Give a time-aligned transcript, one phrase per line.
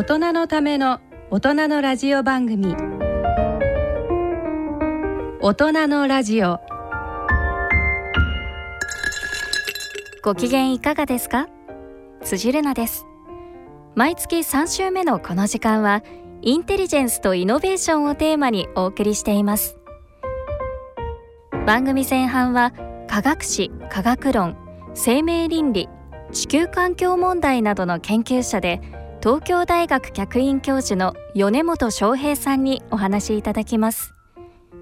[0.00, 0.98] 大人のための
[1.30, 2.74] 大人のラジオ番組。
[5.42, 6.58] 大人のラジオ。
[10.22, 11.48] ご機嫌いかがですか？
[12.22, 13.04] 辻るなです。
[13.94, 16.02] 毎月3週目のこの時間は
[16.40, 19.76] インテリジェンスとイノベーションをテーマにお送りしています。
[21.66, 22.72] 番組前半は
[23.06, 24.56] 科学史科学論
[24.94, 25.90] 生命倫理
[26.32, 28.80] 地球環境問題などの研究者で
[29.22, 34.14] 東京大学客員教授の米本翔平さんにお話しいただきます。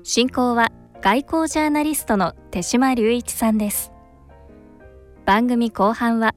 [0.05, 0.71] 進行は
[1.01, 3.91] 外交ジャーナリストの手島隆一さんです。
[5.27, 6.37] 番組後半は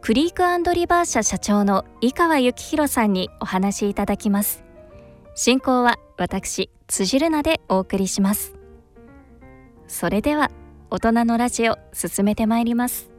[0.00, 4.64] クリークリバー社社長の井川幸宏さんにお話しいただきます。
[5.34, 8.54] 進行は私辻るなでお送りします。
[9.88, 10.50] それでは
[10.88, 13.11] 大人のラジオ進めてまいります。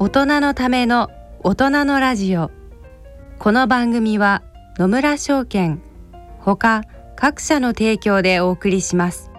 [0.00, 1.10] 大人のための
[1.42, 2.52] 大人のラジオ。
[3.40, 4.44] この番組は
[4.78, 5.82] 野村証券
[6.38, 6.84] ほか
[7.16, 9.32] 各社の提供でお送りします。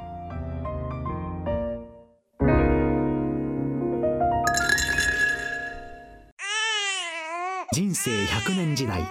[7.71, 9.01] 人生100年時代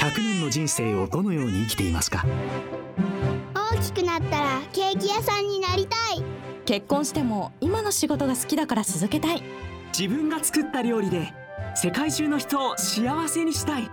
[0.00, 2.26] 100年の人生をどのように生きていますか？
[3.54, 6.22] 大きくなったらケーキ屋さんになりたい。
[6.66, 9.42] 結婚しても今の仕事が好きだから続けたい
[9.96, 11.32] 自分が作った料理で
[11.76, 13.88] 世界中の人を幸せにしたい。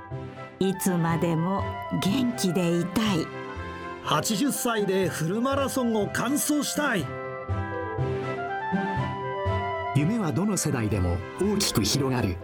[0.59, 1.63] いつまでも
[2.01, 3.27] 元気でいたい。
[4.05, 7.05] 80歳でフルマラソンを完走したい。
[9.95, 12.35] 夢はどの世代でも大きく広がる。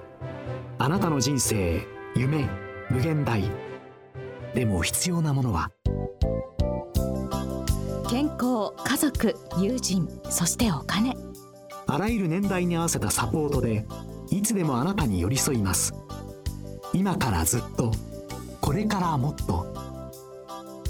[0.78, 1.82] あなたの人生
[2.16, 2.48] 夢
[2.92, 3.42] 無限大。
[4.54, 5.72] でも必要なものは。
[8.08, 11.16] 健康家族友人そしてお金
[11.90, 13.86] あらゆる年代に合わせたサポートで
[14.30, 15.94] いつでもあなたに寄り添います。
[16.94, 17.92] 今からずっと
[18.60, 19.66] これからもっと。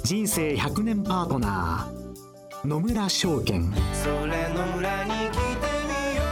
[0.04, 3.72] 人生100年パートナー野村証券。
[3.94, 5.38] それの村に来て
[5.86, 6.24] みよ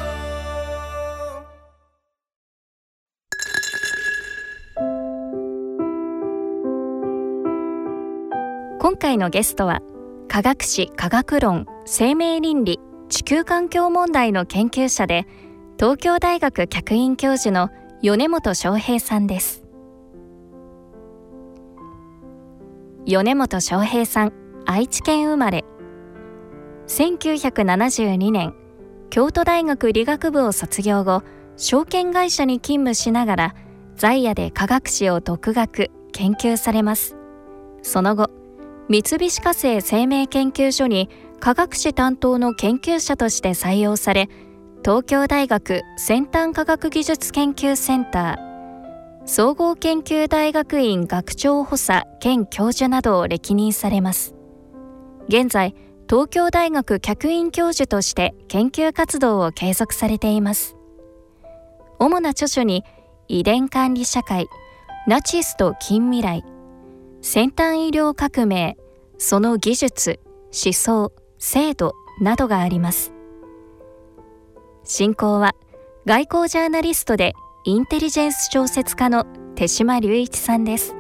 [8.78, 9.82] う今回のゲストは
[10.28, 12.80] 科学史科学論生命倫理
[13.10, 15.28] 地球環境問題の研究者で
[15.80, 17.70] 東京大学客員教授の
[18.02, 19.64] 米本翔平さんです。
[23.06, 24.34] 米本翔平さん
[24.66, 25.64] 愛知県生まれ。
[26.88, 28.54] 1972年
[29.10, 31.24] 京都大学理学部を卒業後
[31.58, 33.56] 証券会社に勤務しながら
[33.96, 37.16] 在野で科学史を独学研究されます。
[37.82, 38.30] その後
[38.90, 41.10] 三菱化成生命研究所に
[41.40, 44.30] 科学史担当の研究者として採用され
[44.84, 54.36] 東京大学先端科学技術研究センター総合研究大学院学長補佐兼教授などを歴任されます。
[55.28, 55.74] 現在
[56.08, 60.76] 東京大学客員教授として研究活動を継続されています。
[61.98, 62.84] 主な著書に
[63.28, 64.48] 遺伝管理社会
[65.08, 66.44] ナチスと近未来
[67.22, 68.78] 先端医療革命
[69.18, 70.20] その技術
[70.54, 71.12] 思想
[71.48, 73.14] 制度などがあります。
[74.84, 75.54] 進行は
[76.08, 77.34] 外交ジャーナリストで
[77.66, 80.96] インテリジェンス小説家の手島隆一さんです。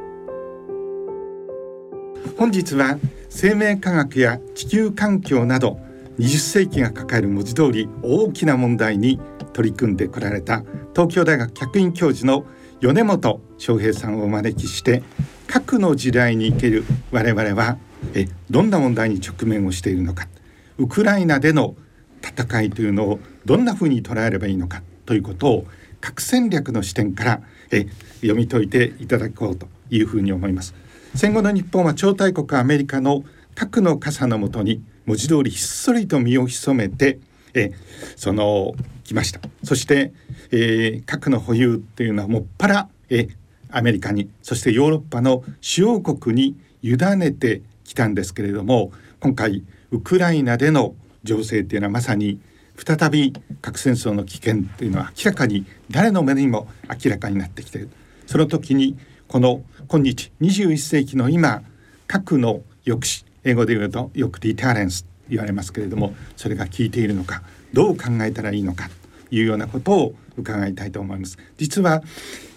[2.37, 5.79] 本日は生命科学や地球環境など
[6.19, 9.19] 20世紀が抱える文字通り大きな問題に
[9.53, 10.63] 取り組んでこられた
[10.93, 12.45] 東京大学客員教授の
[12.81, 15.01] 米本翔平さんをお招きして
[15.47, 17.77] 核の時代に生きる我々は
[18.13, 20.27] えどんな問題に直面をしているのか。
[20.77, 21.75] ウクライナでの
[22.21, 25.65] 戦いというのをどんなふうに捉えればいいのかということを
[26.01, 27.41] 核戦略の視点から
[27.71, 27.87] え
[28.21, 30.73] 読み解いていただこうというふうに思います。
[31.15, 33.23] 戦後の日本は超大国アメリカの
[33.55, 37.19] 核の傘のもとに文字通りひっそりと身を潜めて
[37.53, 37.71] え
[38.15, 38.73] その
[39.03, 39.39] 来ました。
[39.63, 40.13] そして、
[40.51, 43.29] えー、核の保有っていうのはもっぱらえ
[43.71, 49.63] アメリカにそしてヨーロッパの主要国に委ねてきたんですけれども今回
[49.95, 50.93] ウクライナでの
[51.23, 52.41] 情勢っていうのはまさに
[52.75, 57.89] 再び核戦争の危険っていうのは明らかに誰の目にも明らかになってきている。
[58.27, 58.97] その時に
[59.29, 61.61] この今日21世紀の今
[62.07, 68.89] 核の抑止英語で言うとよくディターレンスと言われますけれどもそれが効いているのかどう考えたらいいのか
[69.29, 71.37] というようなことを伺いたいと思います。
[71.57, 72.03] 実は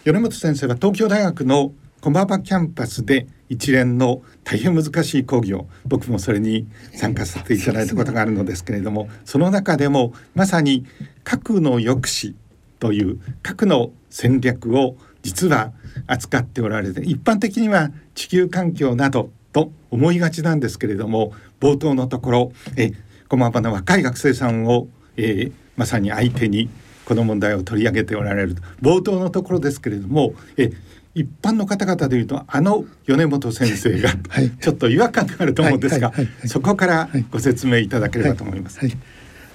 [0.04, 10.84] 米本先生は東京大学の駒場キャンパスで一連の大変難しい講義を僕もそれに参加させていただいたことがあるのですけれどもその中でもまさに
[11.24, 12.34] 核の抑止
[12.78, 15.72] という核の戦略を実は
[16.06, 22.92] 扱っておられて一般的には地球環境などと思いがちなんですけれども冒頭のところえ
[23.28, 26.68] 駒場の若い学生さんを、えー、まさに相手に
[27.04, 30.72] この問題を取り上げておられる冒頭のところですけれどもえ
[31.14, 34.10] 一般の方々でいうとあの米本先生が
[34.60, 36.12] ちょっと違和感があると思うんですが
[36.46, 38.78] そこからご説明いただければと思います。
[38.78, 38.98] はいはい。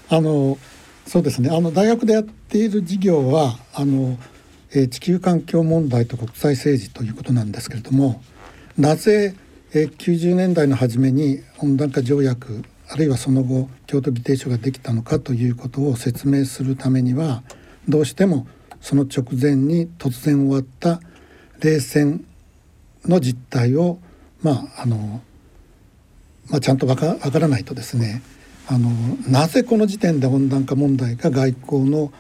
[0.10, 0.58] はい、あの
[1.06, 1.50] そうですね。
[1.50, 4.18] あの大学でやっている授業はあの、
[4.72, 8.22] えー、地球環境問題と国際政治ということなんですけれども
[8.78, 9.36] なぜ、
[9.74, 17.44] えー、90年代の初めに温暖化条約あるいはその後京都議定書ができたのかということを説明するためには
[17.88, 18.48] どうしても
[18.82, 21.00] その直前に突然終わった
[21.64, 22.26] 冷戦
[23.06, 23.98] の実態を、
[24.42, 25.22] まああの
[26.50, 28.22] まあ、ちゃんとわかからないとですね
[28.68, 28.90] あの
[29.30, 32.12] なぜこの時点で温暖化問題が外交の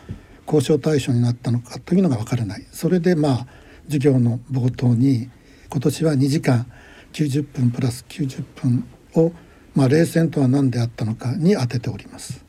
[0.46, 3.48] 交渉対象になったのかというのが分からないそれでまあ
[3.86, 5.30] 授業の冒頭に
[5.70, 6.66] 今年は2時間
[7.12, 9.32] 90分プラス90分を、
[9.76, 12.43] まあ、冷戦とは何であったのかに当てております。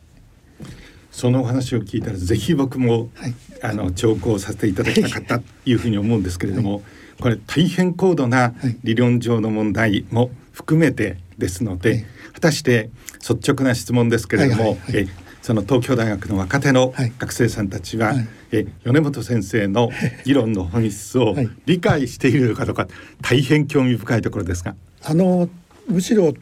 [1.14, 6.82] そのお話を聞いたらぜひ僕も、はい、あの聴講させていただきたかったというふうに思うんですけれども、はい、
[7.20, 8.52] これ大変高度な
[8.82, 12.90] 理論上の問題も含めてですので、はい、果たして
[13.20, 15.06] 率直な質問ですけれども、え
[15.40, 19.90] その東京大学の若手の学生さんたちは、はい、え米本先生の
[20.25, 22.88] 議論の本質を理解しているのかどうか
[23.22, 24.75] 大変興味深いところですが。
[25.05, 25.49] あの
[25.87, 26.34] むしろ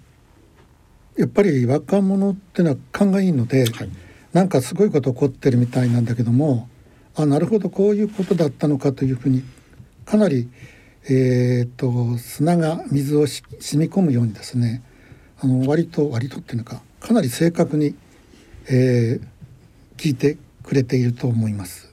[1.18, 3.90] やっぱり若者っていうのは勘がいいので、はい
[4.32, 6.68] なんかすごいこと起こってるみたいなんだけども
[7.14, 9.42] あなるほどこういうことだったのかというふうに
[10.06, 10.48] かなり、
[11.04, 13.42] えーと、砂が水を染
[13.74, 14.82] み込むようにですね
[15.40, 17.94] あの割と割とっていうのかかなり正確に、
[18.68, 21.91] えー、聞いてくれていると思います。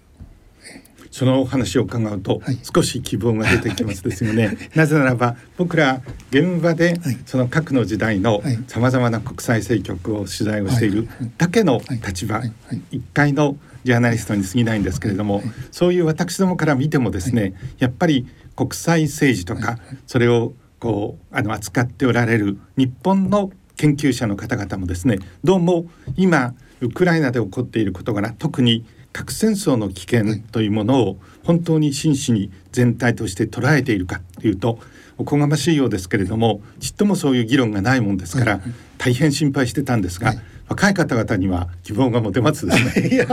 [1.11, 2.41] そのお話を伺うと、
[2.73, 4.57] 少し希望が出てきますですよね。
[4.75, 6.01] なぜならば僕ら
[6.31, 11.07] 現場でその核の時代のさまざまな国際政局を取材をしている
[11.37, 12.43] だけの立場、
[12.91, 15.41] 一回のジャーナリストに過ぎないんですけれども、
[15.71, 25.85] そういう私どもから見てもですね、やっぱり国際政治とかそれをこうあの扱っておられる日本の研究者の方々もですねどうも
[26.17, 34.79] 今ウクライナで起こっている事柄特に核戦争の危険というものを本当に真摯に全体として捉えているかというと
[35.17, 38.61] おこがましいようですけれどもちっともそういう議論がないもんですから、
[38.97, 40.33] 大変心配してたんですが、
[40.69, 43.09] 若い方々には希望が持てますですね。
[43.11, 43.25] いや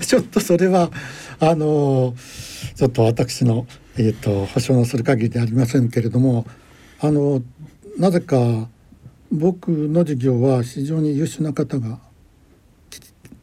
[0.00, 0.90] ちょっとそれは
[1.40, 2.14] あの
[2.76, 3.66] ちょっと私の
[3.98, 6.46] えっ、ー、と保証のする限りでありませんけれども
[7.00, 7.42] あの
[7.98, 8.68] なぜか
[9.32, 11.98] 僕の授業は非常に優秀な方が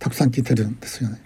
[0.01, 1.19] たくさん聞いてるんですよね。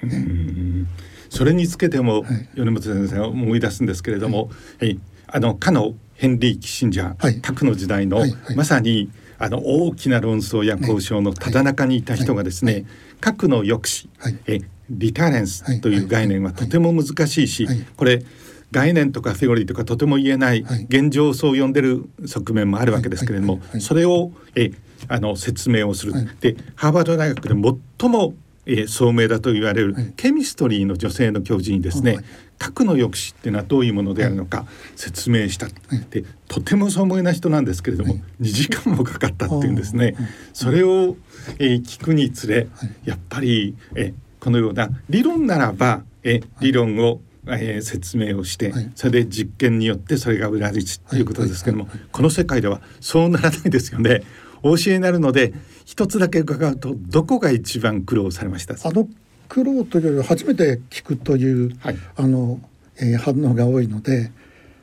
[1.29, 4.49] それにつけても、はい、米本先生が思い出すんですけれども、
[4.79, 8.21] はい、あのかのヘンリー・キッシンジャー、はい、核の時代の、
[8.55, 12.85] まさにあの大きな論争や交渉のただ中にいた人がですね、
[13.21, 14.09] 核の抑止、
[14.45, 18.23] えリタレンスという概念はとても難しいし、これ
[18.71, 24.71] 概念とかセオリーとかとても言えない現状をそう呼んでる側面もあるわけですけれども、それをえ
[25.07, 26.13] あの説明をする。
[26.41, 27.55] でハーバード大学で
[27.99, 28.33] 最も
[28.65, 32.25] えー、聡明だと言われるケミストリーの女性の教授にですね、はい、
[32.57, 40.15] 核の抑止っていうのはどういうものであるのか説明した、はい、でとても聡明な人なんですけれども、はい、2時間もかかったっていうんですね、
[40.53, 41.15] それを、
[41.59, 42.67] えー、聞くにつれ、
[43.03, 54.23] やっぱり、えこのような理論ならば、え理論をえー、説明をして、はい、それで実験によってそれが裏実ということですけども、この世界ではそうならないですよね。
[54.67, 55.53] お教えになるので
[55.85, 58.73] 一つだけ伺うとどこが一番苦労されました？
[58.83, 59.07] あの
[59.47, 62.59] 苦労というより初めて聞くという、はい、あの、
[62.97, 64.31] えー、反応が多いので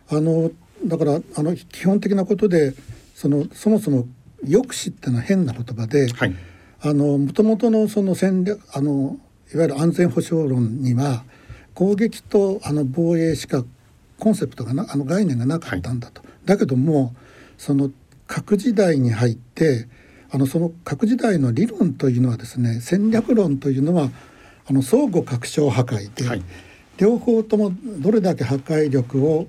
[0.09, 0.53] あの
[0.87, 2.75] だからあの基本的なことで
[3.17, 4.07] そのそもそも
[4.45, 6.35] 抑止っていうのは変な言葉で、はい、
[6.81, 9.17] あの元々のその戦略あの
[9.53, 11.25] いわゆる安全保障論には
[11.75, 13.65] 攻撃とあの防衛しか
[14.21, 16.21] コンセプトがなあの概念がなかったんだと。
[16.21, 17.15] はい、だけども
[17.59, 17.91] その
[18.33, 19.89] 核時代に入って
[20.31, 24.09] あのその核時代の理論というのはですね戦略論というのは
[24.67, 26.43] あの相互拡張破壊で、はい、
[26.97, 29.49] 両方ともどれだけ破壊力を、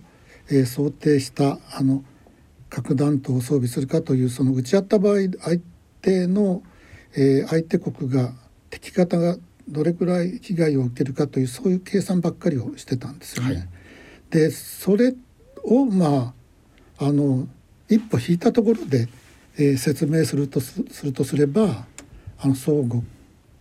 [0.50, 2.04] えー、想定したあの
[2.70, 5.62] 核弾頭を装備するかというその打ち合った場合相
[6.02, 6.62] 手の、
[7.16, 8.34] えー、相手国が
[8.70, 9.38] 敵方が
[9.70, 13.56] どれくらい被害を受けるかというそういう計算ばっかりをしてたんですよね。
[13.56, 13.68] はい、
[14.30, 15.16] でそれ
[15.63, 16.34] をま
[16.98, 17.48] ああの
[17.94, 19.08] 一歩引いたところで、
[19.58, 21.86] えー、説明するとするとすれば
[22.40, 23.02] あの相互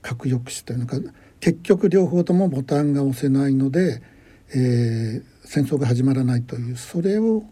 [0.00, 0.96] 核抑止というのか
[1.40, 4.02] 結局両方ともボタンが押せないので、
[4.54, 7.44] えー、戦争が始まらないというそれを、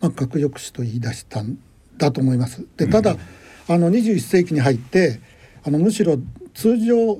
[0.00, 1.58] まあ、核抑止と言い出したん
[1.96, 2.64] だと思います。
[2.76, 3.18] でただ、うん、
[3.74, 5.20] あの21世紀に入って
[5.64, 6.18] あのむしろ
[6.54, 7.18] 通常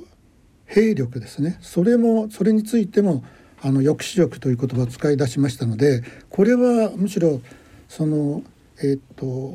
[0.67, 3.25] 兵力ですねそれもそれについても
[3.61, 7.41] あの抑止力という言葉を使い出しましたのでこれはむしろ
[7.89, 8.43] その
[8.83, 9.55] えっ、と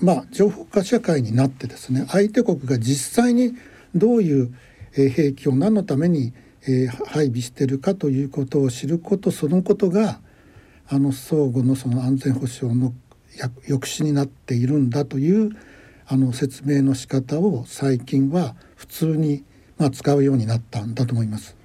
[0.00, 3.52] まあ情報化社会になってですね相手国が実際に
[3.94, 4.54] どういう
[4.92, 6.32] 兵器を何のために
[7.06, 10.20] 配備しているかということを知ることそのことが
[10.88, 12.92] あの相互のその安全保障の
[13.66, 15.50] 抑止になっているんだという
[16.06, 19.44] あの説明の仕方を最近は普通に
[19.78, 21.56] まあ使うようになったんだと思います。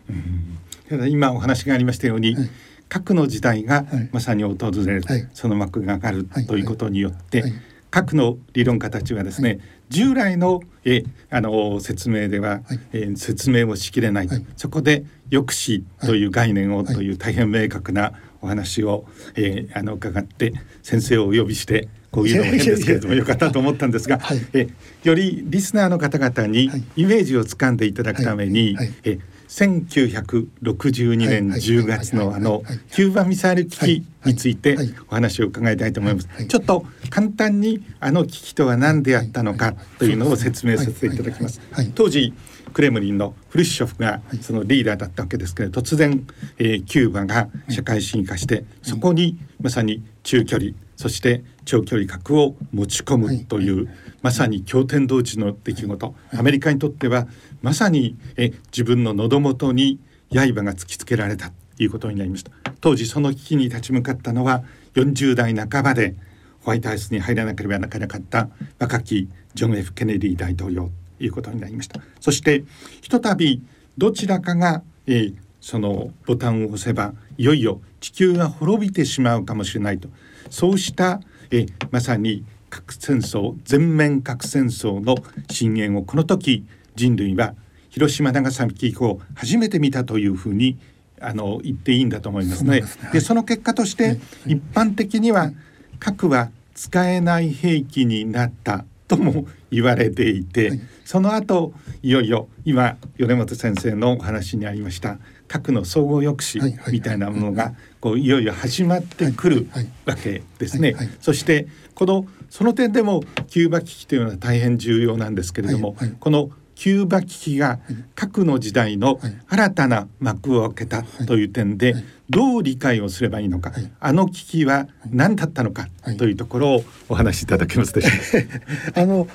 [0.89, 2.49] ただ今お話がありましたように、はい、
[2.89, 7.43] 核の時代がまさに訪れる、はい、その幕が上がるということによって、
[7.91, 19.05] 核の理論家たちはですね、従来のえあの説明では、はい、えー、説明をしきれない、はい、そこで抑止という概念を、という大変明確なお話を、
[19.35, 24.67] えー、あの伺って先生をお呼びしてこういうのも変ですけれどもよかったと思ったんですが、はい、え
[25.03, 29.19] よりリスナーの方々にイメージをつかんでいただくために、え
[29.49, 34.77] 1962年10月のあのキューバミサイル危機について
[35.09, 36.29] お話を伺いたいと思います。
[36.47, 41.59] ちょっと簡単にあの危機とは何であったのかというのを説明させていただきます。
[41.95, 42.33] 当時
[42.73, 46.27] クレムリンのフルシチョフがそのリーダーだったわけですけれど突然、
[46.59, 53.87] えー、キューバが社会進化してそこにまさに中距離そして長距離核を持ち込むという、
[54.21, 56.15] まさに驚天動地の出来事。
[56.37, 57.27] アメリカにとっては
[57.61, 59.99] まさにえ自分の喉元に
[60.31, 62.51] 刃が突きつけられたということになりました。
[62.81, 64.63] 当時その危機に立ち向かったのは
[64.95, 66.15] 40代半ばで
[66.61, 68.49] ホワイトハウスに入らなければならなかった
[68.79, 72.01] 若きジョン・ F・ ケネディ大統領ということになりました。
[72.19, 72.63] そして
[73.01, 73.61] ひとたび
[73.97, 80.09] どちらかが、えー、そのボタンを押せばいよいよ地球が滅びてしまうかもしれないと。
[80.49, 85.15] そうしたえまさに核戦争全面核戦争の
[85.49, 86.65] 震源をこの時
[86.99, 87.55] 人類は
[87.89, 90.77] 広島長崎以降初めて見たというふうに
[91.21, 92.83] あの言っていいんだと思いますね。
[93.13, 95.51] で、その結果として一般的には
[95.99, 109.67] 核は使えない兵器になったとも言われていて、その後いよいよ今米本先生のお話にありました核の総合抑止みたいなものがこういよいよ始まってくる
[110.05, 110.95] わけですね。
[111.21, 117.77] そしてこのその点でもキューバ危機というのは大変重要なんですけれども、このキューバ危機が
[118.15, 119.19] 核の時代の
[119.49, 121.93] 新たな幕を開けたという点で
[122.29, 128.95] どう理解をすればいいのか、あの危機は何だったのかというところをお話しいただけますでしょうか？
[129.01, 129.27] あの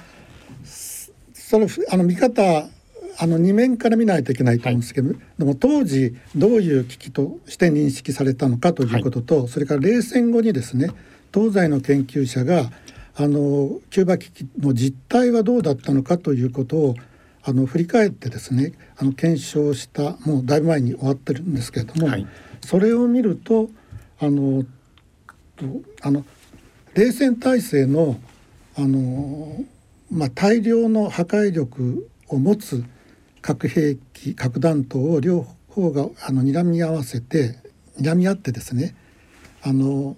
[1.35, 2.43] そのあの見方
[3.19, 10.89] あの2面から見ないといけないと思うんですけど、はい、でも当時どういう危機として認識されたのかということと、はい、それから冷戦後にですね
[11.31, 12.71] 東西の研究者が
[13.15, 16.95] あのキューバ危機の実態はどうだったのかということを
[17.47, 22.27] あの振り返ってですねあの検証したもうだいぶ前に終わってるんですけれども、はい、
[22.63, 23.69] それを見ると
[24.19, 24.65] あの
[26.03, 26.25] あの
[26.95, 28.19] 冷戦体制の
[28.77, 29.65] あの、
[30.11, 32.85] まあ、大量の破壊力を持つ
[33.43, 37.59] 核兵器核弾頭を両方があの睨み合わせて
[38.01, 38.97] 睨み合ってですね
[39.63, 40.17] あの、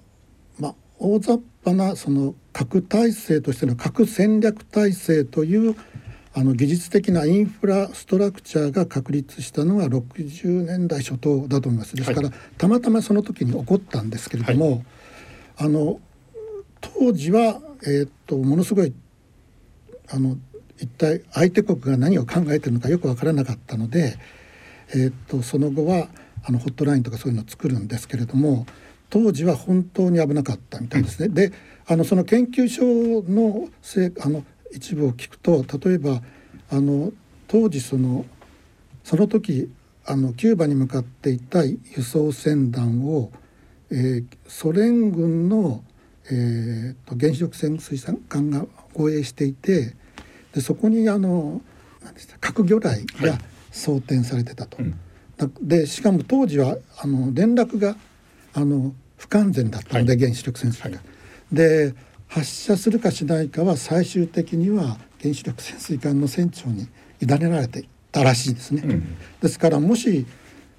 [0.59, 5.77] まあ、大雑把なその核体制としての核戦略体制という
[6.39, 11.97] あの技術的なインフラストラクチャーが確立したのが60年代初頭だと思います。
[11.97, 14.85] ですから、はい、たまたまその時に起こったんですけれども、はい、
[15.61, 15.99] あの
[16.83, 18.93] 当時は、えー、っとものすごい
[20.11, 20.37] あの
[20.77, 24.19] 一体相手国が何を考えてるのかよく分からなかったので、
[24.91, 26.09] えー、っとその後は
[26.45, 28.67] あのホットラインとかそういうのを作るんですけれども
[29.09, 31.29] 当時は本当に危なかったみたいですね。
[31.29, 31.53] うん、で
[31.87, 32.83] あのその研究所
[33.27, 34.45] のせあの
[34.77, 36.23] 一部を聞くと例えば
[36.71, 37.13] あの
[37.49, 38.25] 当時その
[39.05, 39.71] その時
[40.05, 43.33] あのキューバに向かっていた輸送船団を、
[43.91, 45.83] えー、ソ連軍の、
[46.27, 49.95] えーと、原子力潜水艦が護衛していて
[50.55, 51.61] でそこにあの
[52.41, 53.39] 核魚雷が
[53.73, 54.83] 装填されてたと。
[54.83, 54.95] はい
[55.61, 57.95] でしかも当時はあの連絡が
[58.55, 61.01] あの不完全だったので、はい、原子力潜水艦、はい、
[61.53, 61.95] で
[62.29, 66.89] 発射するかしないかは最終的には原子力潜水艦の船長に
[67.21, 68.83] 委ねられていたらしいですね。
[68.85, 70.27] うん、ですからもし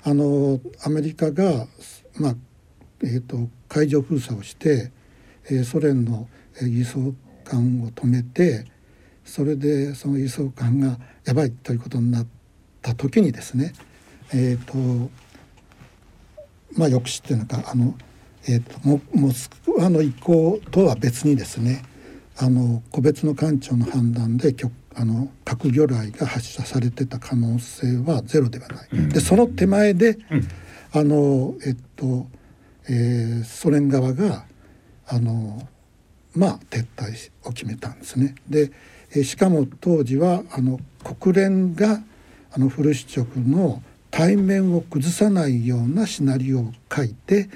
[0.04, 1.68] あのアメリカが、
[2.16, 2.36] まあ
[3.04, 4.92] えーと、海上封鎖をして、
[5.50, 6.28] えー、ソ連の
[6.62, 7.14] 輸送
[7.44, 8.66] 艦を止めて
[9.26, 12.28] それでその輸送艦がやばいということになっ
[12.82, 13.74] た時にですね
[14.34, 15.12] えっ、ー、と
[16.78, 17.96] まあ抑止っていうのかあの、
[18.50, 21.84] えーと、モモスクワの意向とは別にですね
[22.38, 24.56] あの個別の艦長の判断で
[24.96, 28.88] あの核魚雷が発射されてた可能性はゼロではない。
[28.94, 30.48] うん、でその手前で、うん、
[30.94, 32.28] あのえっと、
[32.90, 34.46] えー、ソ連側が
[35.08, 35.68] あの
[36.36, 38.36] まあ撤退を決めたんですね。
[38.50, 38.72] で、
[39.12, 40.80] えー、しかも当時はあの
[41.20, 42.02] 国連が
[42.52, 47.50] あのフルシチョフの対面を崩さないようなシナリオを書いて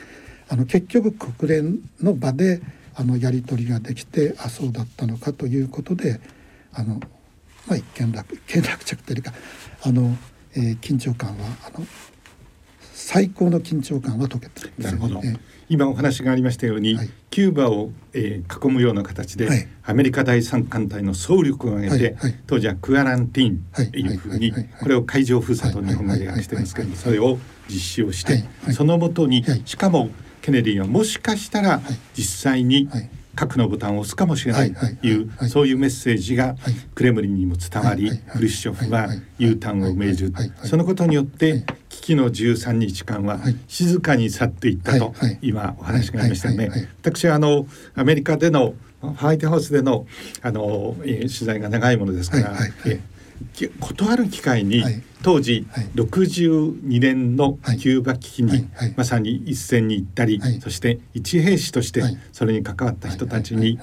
[0.51, 2.61] あの結局国連の場で
[2.93, 6.19] あのやり取りができてあそうだったのかということで
[6.73, 6.95] あの、
[7.67, 9.31] まあ、一見落一見落着というか
[9.81, 10.13] あの、
[10.53, 11.85] えー、緊張感はあの
[12.93, 15.39] 最高の緊張感は解けた、ね、なるほど、えー、
[15.69, 24.15] 今お話がありましたように、はい、キューバを、えー、囲むような形で、はい、アメリカ第三艦隊の総力を挙げて、はい、当時はクアランティーンとい。
[24.15, 27.39] うふうにこれを海上封鎖と日本語で訳してますけどそれを
[27.69, 28.43] 実施をして、
[28.73, 30.09] そのもとに、しかも
[30.41, 31.81] ケネディはもしかしたら
[32.15, 32.89] 実際に
[33.35, 36.55] 核のボタンを押すかもしれないというそういうメッセージが
[36.95, 39.07] クレムリンにも伝わりフルシチョフは
[39.37, 40.33] U ターンを命じる。
[40.63, 46.69] そのことによって危機の13日間は静かに去っていったと今お話がありましたよね。
[47.01, 50.05] 私はあのアメリカでのホワイトハウスでの
[50.41, 52.53] あの、えー、取材が長いものですから、
[52.85, 52.99] え
[53.79, 63.79] 断る機会に、はい、当時、はい、62年のキューバ危機に、はい、まさに一戦に行ったり、そして一兵士としてそれに関わった人たちに、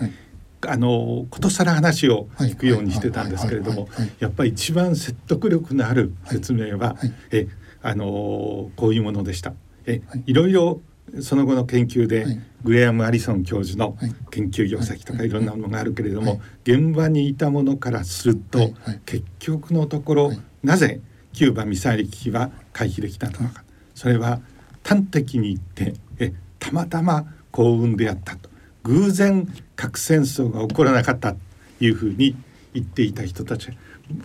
[0.66, 3.88] あのことさら話を聞くようにしてたんですけれども
[4.18, 6.96] やっぱり一番説得力のある説明は、
[7.30, 7.46] え
[7.80, 9.54] あのこういうものでした。
[9.86, 10.80] えいろいろ
[11.20, 13.96] その後の研究で、はい、グレアム・アリソン教授の
[14.30, 15.28] 研究業績とかい。
[15.28, 18.72] ろんなものがあるけれども、現場にいたものからすると、
[19.06, 21.00] 結局のところ、なぜ
[21.32, 23.64] キューバミサイル危機は回避できたのか。
[23.94, 24.40] それは
[24.84, 28.48] 端的に言ってえたまたま幸運であったと。
[28.84, 31.38] 偶然核戦争が起こらなかったと
[31.80, 32.36] いうふうに
[32.74, 33.68] 言っていた人たち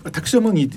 [0.03, 0.69] 私どもに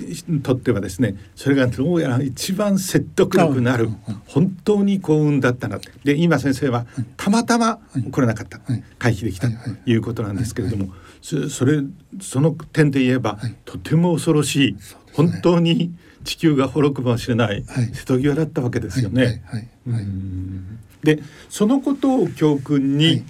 [0.43, 3.89] とってはですねそれがどうやら一番説得力のある
[4.27, 8.59] 本当に幸運だったなで今先生はたまたま起こらなかった。
[8.97, 9.49] 回避できた。
[9.49, 9.95] とい。
[9.95, 10.89] うことなんですけれども
[11.21, 11.81] それ
[12.21, 14.77] その点で言えばとても恐ろしい
[15.13, 15.93] 本当に
[16.23, 19.43] 地球が滅くかもしれない瀬戸際だったわけですよね。
[21.03, 23.23] でそのことを教訓に、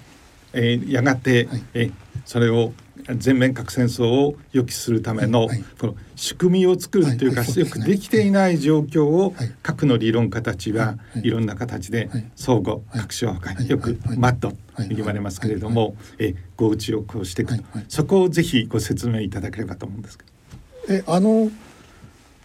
[0.52, 1.92] えー、やがて、えー、
[2.24, 2.72] それを
[3.16, 5.48] 全面核戦争を予期するための、
[5.80, 11.30] この仕組みを作るというか、よくできていない状況を、核の理論家たちはい。
[11.30, 14.56] ろんな形で相互核小破壊、よくマッドと
[14.90, 20.94] 言われますけれども、えご打ちをこうしていくと、そこをぜひご説明いただければと思うんですけど。
[20.94, 21.50] えあの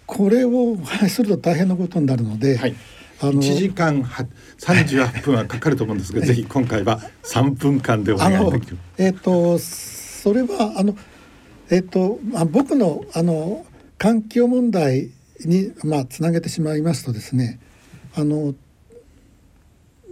[0.06, 2.76] これをお話すると大変なことになるので、はい、
[3.22, 4.04] あの1時間
[4.60, 8.78] 38分はかかると思うんですが、ぜひ今回は3分間でお願いできる。
[8.98, 9.58] えっ、ー、と
[10.24, 10.96] それはあの
[11.70, 13.66] えっ、ー、とあ僕のあの
[13.98, 15.10] 環境問題
[15.44, 17.60] にまあつなげてしまいますとですね
[18.16, 18.56] あの、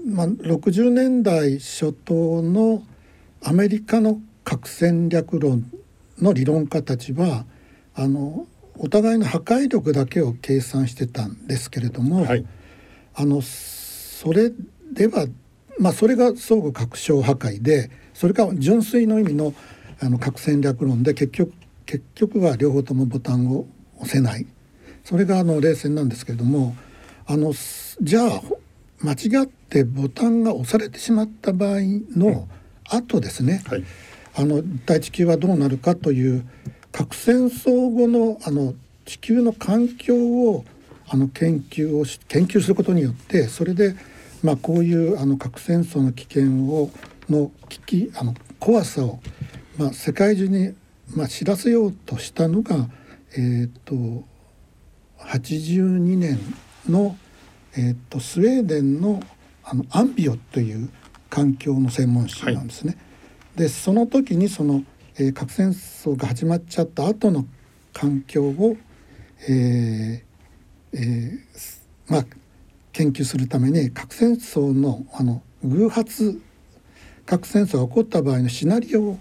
[0.05, 2.83] まあ、60年代初頭の
[3.41, 5.71] アメリカの核戦略論
[6.19, 7.45] の理論家たちは
[7.95, 8.47] あの
[8.79, 12.45] お互いの破壊力だけを計算してたんですけれども、はい、
[13.15, 14.51] あのそれ
[14.91, 15.25] では
[15.79, 19.53] まあそれが相互確証破壊でそれから純粋の意味の
[20.01, 21.53] あの核戦略論で結局
[21.85, 24.45] 結局は両方ともボタンを押せない。
[25.03, 26.75] それがあの冷戦なんですけれども
[27.25, 27.53] あの
[28.01, 28.41] じゃあ
[29.01, 31.79] 間違ってボタンが押されてしまった場合
[32.15, 32.47] の
[32.87, 33.83] 後ですね、はい、
[34.35, 36.47] あの大地球はどうなるかという
[36.91, 38.73] 核戦争後のあの
[39.05, 40.65] 地球の環境を
[41.07, 43.95] あの研究をし研究することによってそれで、
[44.43, 46.91] まあ、こういうあの核戦争の危険を
[47.29, 49.19] の危機あの怖さを
[49.81, 50.75] まあ、世界中に、
[51.15, 52.87] まあ、知らせようとしたのが、
[53.35, 53.95] えーと、
[55.17, 56.37] 82年
[56.87, 57.17] の、
[57.75, 59.23] えーと、スウェーデンの
[59.63, 60.89] あのアンビオという
[61.29, 62.95] 環境の専門誌なんですね。
[62.95, 62.99] は
[63.55, 64.83] い、でその時にその、
[65.17, 67.45] えー、核戦争が始まっちゃった後の
[67.93, 68.75] 環境を、
[69.47, 71.39] えーえー、
[72.07, 72.25] まあ
[72.91, 76.39] 研究するために核戦争のあの偶発
[77.25, 79.19] 核戦争が起こった場合のシナリオを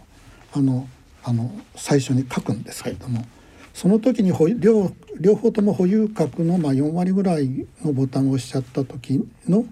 [0.53, 0.89] あの
[1.23, 3.27] あの最初に書くんですけれども、はい、
[3.75, 9.65] その時に両両方とも保有格のまあ4割ぐらいのボタンを押しちゃった時の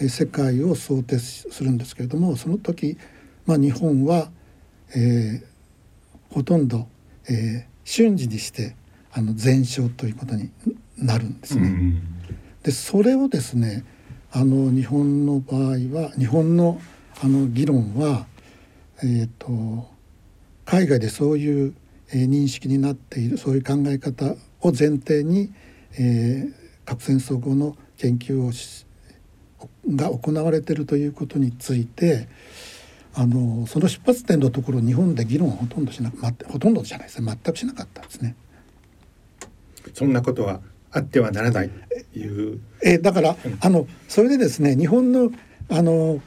[0.00, 2.98] え世界を想定するんですけれどもその時、
[3.46, 4.30] まあ、日本は、
[4.94, 6.86] えー、ほとんど、
[7.28, 8.76] えー、瞬時にして
[9.12, 10.50] あの全勝ということに
[10.98, 12.02] なるんですね。
[12.62, 13.84] でそれをですね
[14.32, 15.60] あの日本の場合
[16.02, 16.80] は日本の
[17.22, 18.26] あの議論は、
[19.02, 19.88] えーと、
[20.66, 21.74] 海外でそういう、
[22.12, 25.52] えー、認識になっているそういう考え方を前提に、
[25.98, 26.52] えー、
[26.84, 28.52] 核戦争後の研究を
[29.88, 32.28] が行われているということについて
[33.14, 38.36] あのその出発点のところ日本で議論はほとんどしなま、ほとんどじゃないですね全くしなかったですね。
[39.94, 41.70] そんなことはあってはならない
[42.12, 42.60] という。
[42.82, 45.30] えだから、うん、あのそれでですね日本の
[45.70, 46.20] あの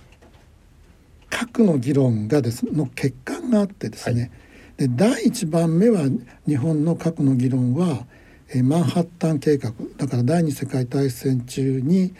[1.29, 6.03] 核の議論がですの欠陥があってですね、はい、で第1番目は
[6.47, 8.05] 日本の核の議論は、
[8.51, 12.13] えマンハッタン計画だから第二次世界大戦中に、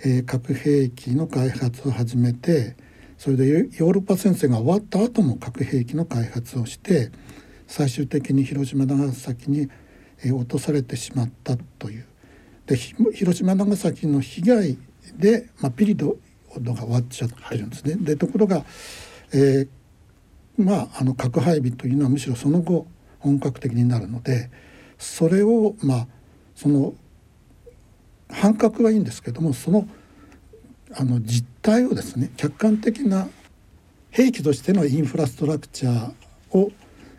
[0.00, 2.76] えー、核兵器の開発を始めて
[3.16, 7.10] それでヨーロッパ戦争が終わった後も核兵器の開発をして
[7.66, 9.70] 最終的に広島長崎に
[10.30, 12.04] 落とされてしまったという。
[12.66, 14.78] で広島長崎の被害
[15.16, 15.96] で、まあ、ピリ
[16.60, 17.94] ドが終わっちゃってるんですね。
[17.94, 18.64] はい、でところが、
[19.32, 19.68] えー、
[20.58, 22.86] まああの核配備というのはむしろその後
[23.18, 24.50] 本格的になるので
[24.98, 26.06] それをまあ
[26.54, 26.94] その
[28.28, 29.86] 反核はいいんですけどもその
[30.94, 33.28] あの実態をですね客観的な
[34.10, 36.70] 兵器としてのインフラストラクチャーを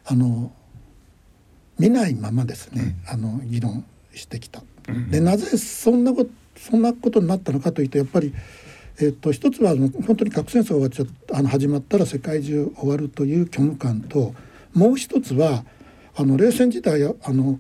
[0.06, 0.52] あの
[1.80, 4.64] 見ないままですね、うん、あの議論してきた。
[5.10, 8.34] でなぜそんなことそんなことになったのかというとやっぱり、
[9.00, 14.34] えーと、一つはあの本当に核戦争がちょあの始まったら世界中終わるという虚無感と
[14.74, 15.66] もう一つは
[16.16, 17.60] あの冷戦時代あの、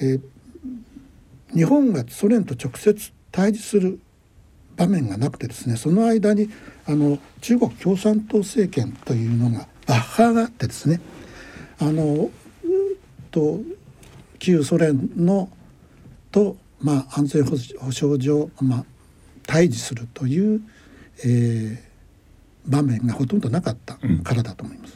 [0.00, 0.20] えー、
[1.54, 4.00] 日本がソ連と直接対峙する
[4.76, 6.50] 場面がなくてですねその間に
[6.86, 11.00] あの中国共産党政権というのがバッハがあってですね
[11.78, 12.30] あの
[13.30, 13.60] と
[14.38, 15.48] 旧ソ連の
[16.32, 18.84] と、まあ、安全保障上、まあ、
[19.46, 20.62] 対峙するという、
[21.24, 21.78] えー、
[22.66, 24.94] 場面がほとんどなかったからだと思います。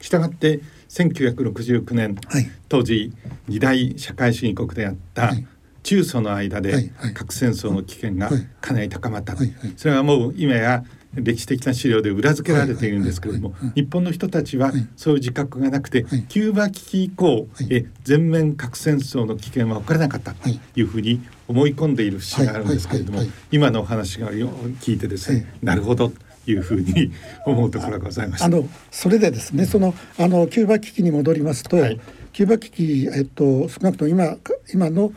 [0.00, 3.12] したがって1969年、はい、当時
[3.48, 5.46] 二大社会主義国であった、はい。
[5.82, 9.36] 中ソの間で核戦争の危険がかなり高まった、
[9.76, 10.82] それはもう今や
[11.16, 20.82] 歴史的な資料で裏付けられているんですけれども日本の人たちはそういう自覚がなくてキューバ危機以降え全面核戦争の危険は起こらなかったとい。
[20.82, 26.12] うふうに思い込んでいる節があるんですけれども今のお話が聞いてですねなるほど
[26.46, 27.10] いうふうに
[27.46, 32.00] 思うところがございましあのそれでですねそのあのキューバ危機に戻りますと、はい、
[32.32, 34.36] キューバ危機えっと少なくとも今
[34.72, 35.12] 今の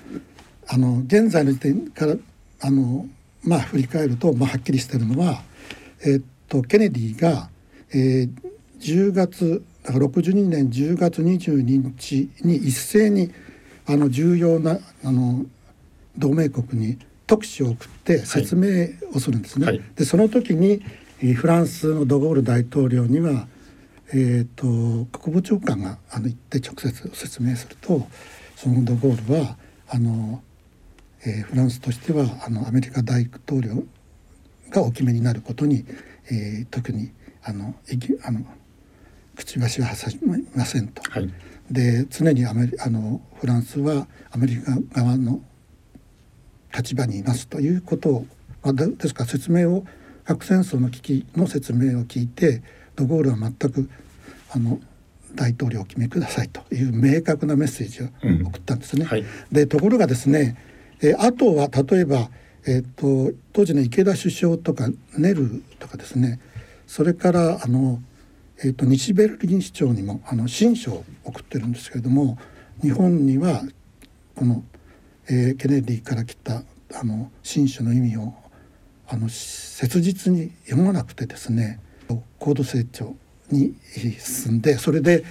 [0.70, 2.16] あの現在の時点から
[2.62, 3.06] あの
[3.44, 5.42] まあ振り返ると、まあ、はっきりしてるのは、
[6.06, 7.50] えっとケネディが、
[7.92, 8.30] えー、
[8.80, 13.32] 10月だから62年10月22日に一斉に
[13.86, 15.46] あの重要なあの
[16.18, 19.66] 同盟国に特使を送って説明をするんですね。
[19.66, 20.82] はい、でその時に
[21.36, 23.48] フランスのドゴール大統領には、
[24.10, 28.08] えーと、国防長官があの行って直接説明すると
[28.56, 29.58] そのドゴールは
[29.90, 30.42] あの
[31.26, 33.84] えー、フランスとしてはあのアメリカ大統領
[34.72, 35.86] がお決めになることに、
[36.32, 37.12] えー、特に
[37.44, 37.76] あの
[38.24, 38.46] あの
[39.36, 41.02] くちばしは挟みませんと。
[41.10, 41.30] はい、
[41.72, 45.42] で常にアメリあのフランスはアメリカ側の
[46.76, 48.26] 立場にいますということを、
[48.64, 49.86] まあ、ですから説明を
[50.26, 52.62] 核戦争の危機の説明を聞いて
[52.96, 53.90] ドゴールは全く
[54.52, 54.80] あの
[55.36, 58.08] 大統領を決めくださいという明確なメッセージを
[58.48, 59.04] 送ったんですね。
[59.04, 60.58] うんはい、でところがですね
[61.02, 62.30] えー、あとは例えば、
[62.68, 66.40] えーと、当時の池田首相とかネルとかですね。
[66.86, 68.02] それからあの、
[68.60, 72.38] えーと、西ベルリン市長にもあの親書を送ってるんですけれども
[72.82, 73.62] 日本には
[74.36, 74.64] この、
[75.30, 78.34] えー、ケネディから来たあの親書の意味を
[79.08, 81.80] あの切実に読まなくてですね
[82.40, 83.16] 高度成長
[83.52, 83.76] に
[84.20, 85.24] 進んでそれで、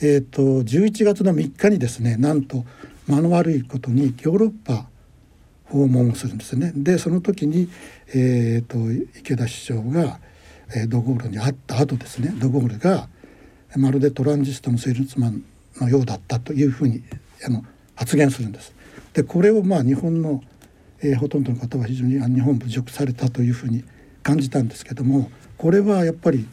[0.00, 2.64] えーと、11月の3日にですねなんと
[3.06, 4.88] 間の悪いことにヨーロッパ
[5.72, 6.72] 訪問するんですね。
[6.76, 7.68] でその時に、
[8.14, 8.76] えーと、
[9.18, 10.20] 池田首相が、
[10.76, 13.08] えー、ドゴールに会った後ですねドゴールが
[13.76, 15.42] まるでトランジスタのセールスマン
[15.80, 17.02] のようだったというふうに
[17.44, 18.74] あの発言するんです。
[19.14, 20.42] でこれをまあ日本の、
[21.00, 23.82] えー、ほとんどの方は非常に日本侮辱されたというふうに
[24.22, 26.46] 感じたんですけどもこれはやっぱり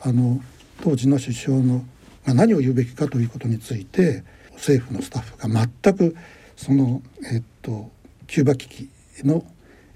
[0.00, 0.40] あの
[0.80, 1.84] 当時の首相の
[2.24, 4.22] が何を言うべきかということについて
[4.54, 6.16] 政府のスタッフが全く
[6.56, 7.02] その
[7.32, 7.90] えっと
[8.30, 8.88] キューバ危機
[9.24, 9.44] の、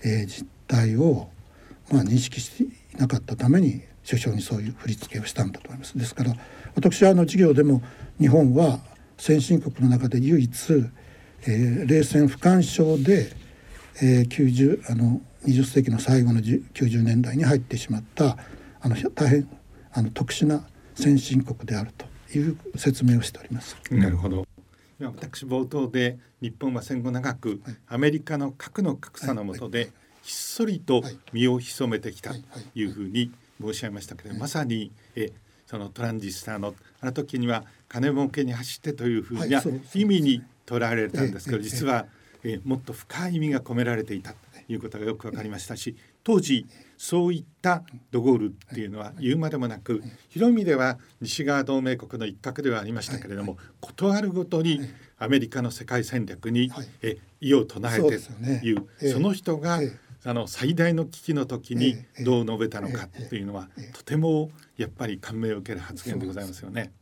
[0.02, 1.28] えー、実態を、
[1.92, 2.68] まあ、認識してい
[2.98, 5.96] なかったために首相にそういう振り付けをしたんだと思います。
[5.96, 6.34] ですから
[6.74, 7.80] 私はあの授業でも
[8.18, 8.80] 日本は
[9.18, 10.72] 先進国の中で唯一、
[11.46, 13.30] えー、冷戦不干渉で、
[14.02, 18.36] えー、90あの20世紀の最後の90年代に入ってしまった
[18.80, 19.48] あの大変
[19.92, 20.66] あの特殊な
[20.96, 23.76] 先進国であるという説明をしております。
[23.92, 24.44] なるほど
[25.10, 29.90] 私冒頭で日本は戦後長くアメリカの核の格差の下で
[30.22, 32.38] ひっそりと身を潜めてきたと
[32.74, 35.32] いうふうに申し上げましたけどまさにえ
[35.66, 39.62] そのトランジスタのあの時には金儲けに走ってというふうな
[39.94, 42.06] 意味に捉えられたんですけど実は
[42.42, 44.36] えもっと深い意味が込められていたと
[44.68, 54.80] いうことがよく分かりましたし当時そういったドゴールっていうのは言うまでもなく広い意味では西側同盟国の一角ではありましたけれども事あるごとに
[55.18, 56.70] アメリカの世界戦略に
[57.02, 59.80] え異を唱えてというその人が
[60.26, 66.92] あの最大の危機の時にどう述べたのかというのはとてもやっぱり感銘を受ける発言でございますよね。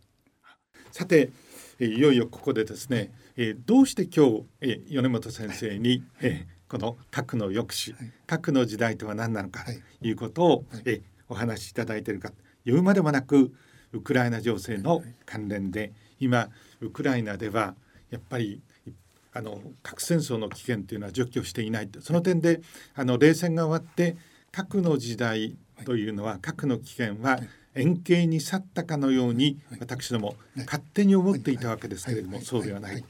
[0.90, 1.30] さて
[1.78, 7.94] いよいよここでですね、えどうして今日、え米本先生に、えこの核の抑止、
[8.26, 9.72] 核の時代とは何なのかと
[10.06, 10.12] い。
[10.12, 12.32] うことを、えお話しいただいているか
[12.64, 13.52] 言うまでもなく
[13.92, 16.48] ウクライナ情勢の関連で今
[16.80, 17.74] ウクライナでは
[18.08, 18.62] やっぱり
[19.34, 22.62] あの核戦争の危険というのは除去していないその点で
[22.94, 24.16] あの冷戦が終わって
[24.50, 27.38] 核の時代というのは核の危険は
[27.74, 33.04] 円形に去ったかのように私ども勝手に思っていたわけですけれどもそうではない。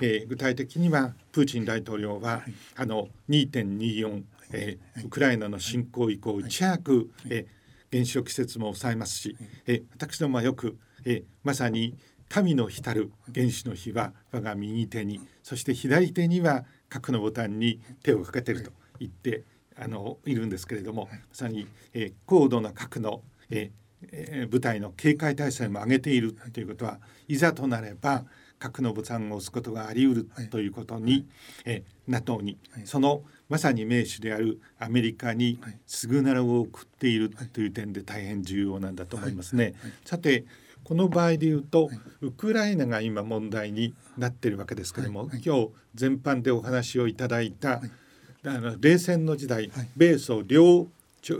[0.00, 2.42] えー、具体的にはプーチン大統領は
[2.76, 6.44] あの2.24、えー、ウクライナの侵攻以降い。
[6.48, 9.36] ち早く、えー、原子力施設も抑えますし、
[9.66, 11.96] えー、私どもはよく、えー、まさに
[12.28, 19.44] 神の浸る原子の火は我が右手にそして左手には核のボタンに手をかけてると言って
[19.76, 28.24] あのいるんですけれどもまさに、えー、高度な核の、えーえー、部隊の警戒態勢も上げているということはいざとなれば
[28.58, 31.24] 核のボタンを押すことがあり得るということに、はい、
[31.66, 39.74] え NATO に、はい、そのまさに名手であるアメリカにシグナルを送っているという点で大変重要なんだと思いますね。
[40.04, 40.44] さて
[40.84, 47.80] この場合で言うと、ウクライナが今問題になっているわけですけれども、今日全般でお話をいただいた、
[48.44, 50.88] あの冷戦の時代、米ソ両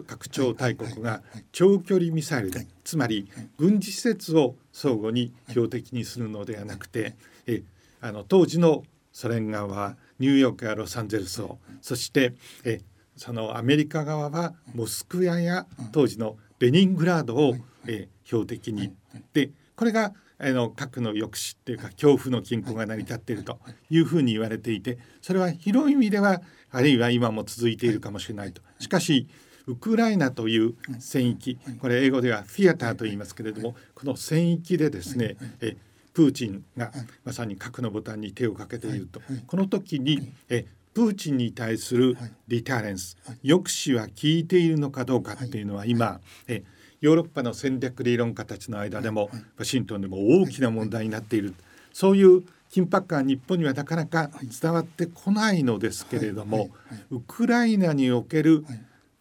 [0.07, 7.16] 拡張大国が長距離ミサイルで、つまり軍事施設を相互に標的にするのではなくて、
[7.47, 7.62] え
[8.01, 12.81] あの当時のソ連側はニューヨークやロサンゼルスをそしてえ
[13.16, 18.92] そのアメリカ側はモスクワや当時のレニングラードを、え標的に。
[19.33, 23.59] でこれがあの核の抑止っていうか恐怖の均衡が成り立っていると
[23.90, 23.99] い。
[24.01, 26.40] うふうに言われていてそれは広い意味では
[26.71, 28.62] あるいは今も続いているかもしれないと。
[28.79, 29.29] しかし
[29.66, 31.59] ウクライナという戦域。
[31.81, 35.77] これ英語ではフィアターと言いますけれどもこの戦域でですねえ
[36.12, 36.92] プーチンが
[37.25, 39.20] まさに核のボタンに手をかけていると。
[39.46, 42.16] この時にえプーチンに対する
[42.48, 46.64] リターレンス抑止は効いているのかどうかっていうのは今え
[47.01, 51.55] ヨーロッパの戦略理論家たちの間でもワシントンでも大きな問題になっている。
[51.92, 52.25] そうい。
[52.25, 54.31] う緊迫感日本にはなかなか
[54.62, 55.62] 伝わってこない。
[55.62, 56.70] のですけれども
[57.11, 58.64] ウクライナにおける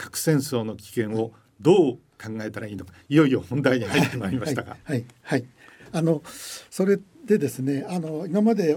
[0.02, 2.94] 核戦争の危険をどう考えたらいいのか。
[3.08, 4.76] いよいよ本題に入ってまいりましたが。
[4.84, 5.46] はい、はい、
[5.92, 8.76] あのそれでですねあの今まで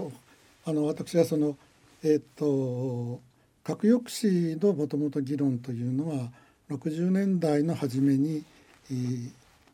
[0.65, 1.57] あの私はその
[2.03, 3.19] えっ、と
[3.63, 6.29] 核抑止のもともと議論というのは
[6.69, 8.43] 60年代の初めに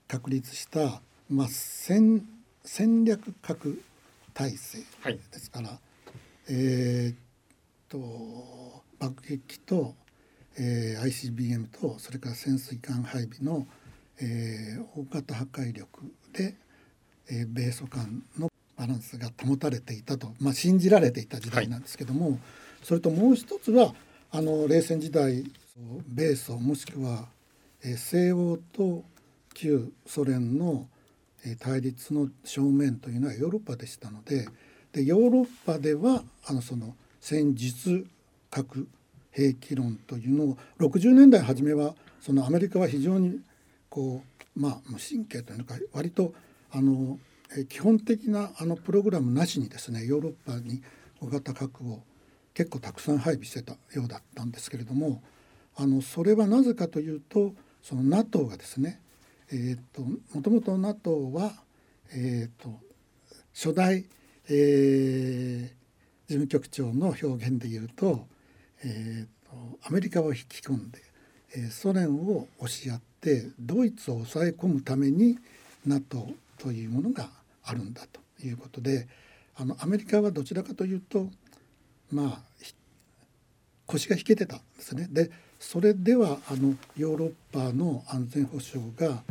[0.08, 2.26] 確立した、まあ、戦
[2.64, 3.82] 戦略核
[4.34, 4.80] 体制
[5.32, 5.80] ですから、はい、
[6.50, 7.16] えー、っ
[7.90, 9.96] と爆撃と、
[10.58, 13.68] えー、ICBM とそれから潜水艦配備の、
[14.22, 16.56] えー、大型破壊力で、
[17.30, 22.40] えー、米ソ間のバランスが保たれていたと、まあ、信じられていた時代なんですけども、はい、
[22.84, 23.94] それともう一つは
[24.32, 25.44] あの冷戦時代
[26.08, 27.28] 米ソもしくは
[27.84, 29.04] え西欧と
[29.54, 30.88] 旧ソ連の
[31.60, 34.48] 対立の正面というのはヨーロッパでしたので
[34.94, 38.06] でヨーロッパではあのその戦術
[38.50, 38.88] 核
[39.32, 43.40] 兵器論というのを60年代初めはそのアメリカは非常に
[43.90, 44.24] こ
[44.56, 46.34] うまあ無神経というか割と
[46.72, 47.18] あの
[47.68, 50.82] 基本的なあのプログラムなしにですねヨーロッパに
[51.20, 52.02] 小型核を
[52.54, 55.22] 結構たくさん配備してたようだったんですけれども
[55.76, 59.02] あのそれはなぜかというとその NATO がですね、
[59.52, 60.02] えーと、
[60.36, 61.54] もともと NATO は、
[62.14, 62.80] えーと、
[63.54, 64.06] 初代、
[64.50, 65.64] えー、
[66.28, 68.28] 事務局長の表現で言うと,、
[68.84, 71.00] えーと、アメリカを引き込んで、
[71.56, 75.38] えー、ソ連を押し合ってドイツを抑え込むために
[75.86, 77.30] NATO というものが
[77.64, 79.08] あるんだということで
[79.56, 81.28] あのアメリカはどちらかというと
[82.12, 82.42] まあ
[83.86, 85.08] 腰が引けてたんですね。
[85.12, 89.22] でそれではあのヨーロッパの安全保障が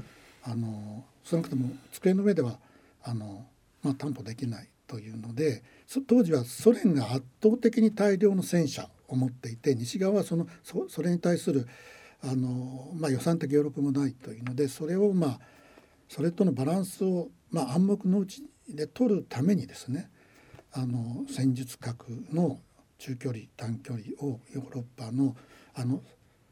[0.44, 2.58] あの少なくとも机の上では
[3.02, 3.44] あの、
[3.82, 5.62] まあ、担保できないというので
[6.06, 11.66] 当時はソ連が圧倒的に大量の戦車を持っていて西側はそのそそれに対する
[12.23, 15.40] あの、まあ、予算的余力もないというのでそれをまあ
[16.09, 20.11] それとのバランスを、まあ、暗黙のうちで取るためにですね
[20.73, 22.61] あの戦術核の
[22.99, 25.35] 中距離短距離をヨーロッパの
[25.75, 26.03] あの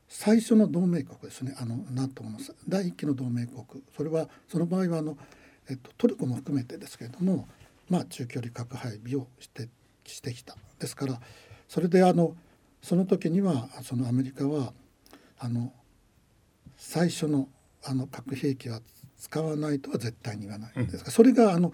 [0.09, 3.65] 最初の同盟国ですねあの NATO の第一期の同盟国。
[3.95, 5.19] それはその場合はあの、
[5.69, 7.47] えっと、トルコも含めてですけれども、
[7.91, 9.69] まあ、中距離核配備をして
[10.05, 10.57] してきた。
[10.79, 11.21] ですから
[11.69, 12.35] それであの
[12.83, 14.73] その時にはそのアメリカは
[15.39, 15.73] あの
[16.77, 17.49] 最初の
[17.85, 18.81] あの核兵器は
[19.19, 21.73] 使わないとは絶対に言わないんですが、うん、それがあの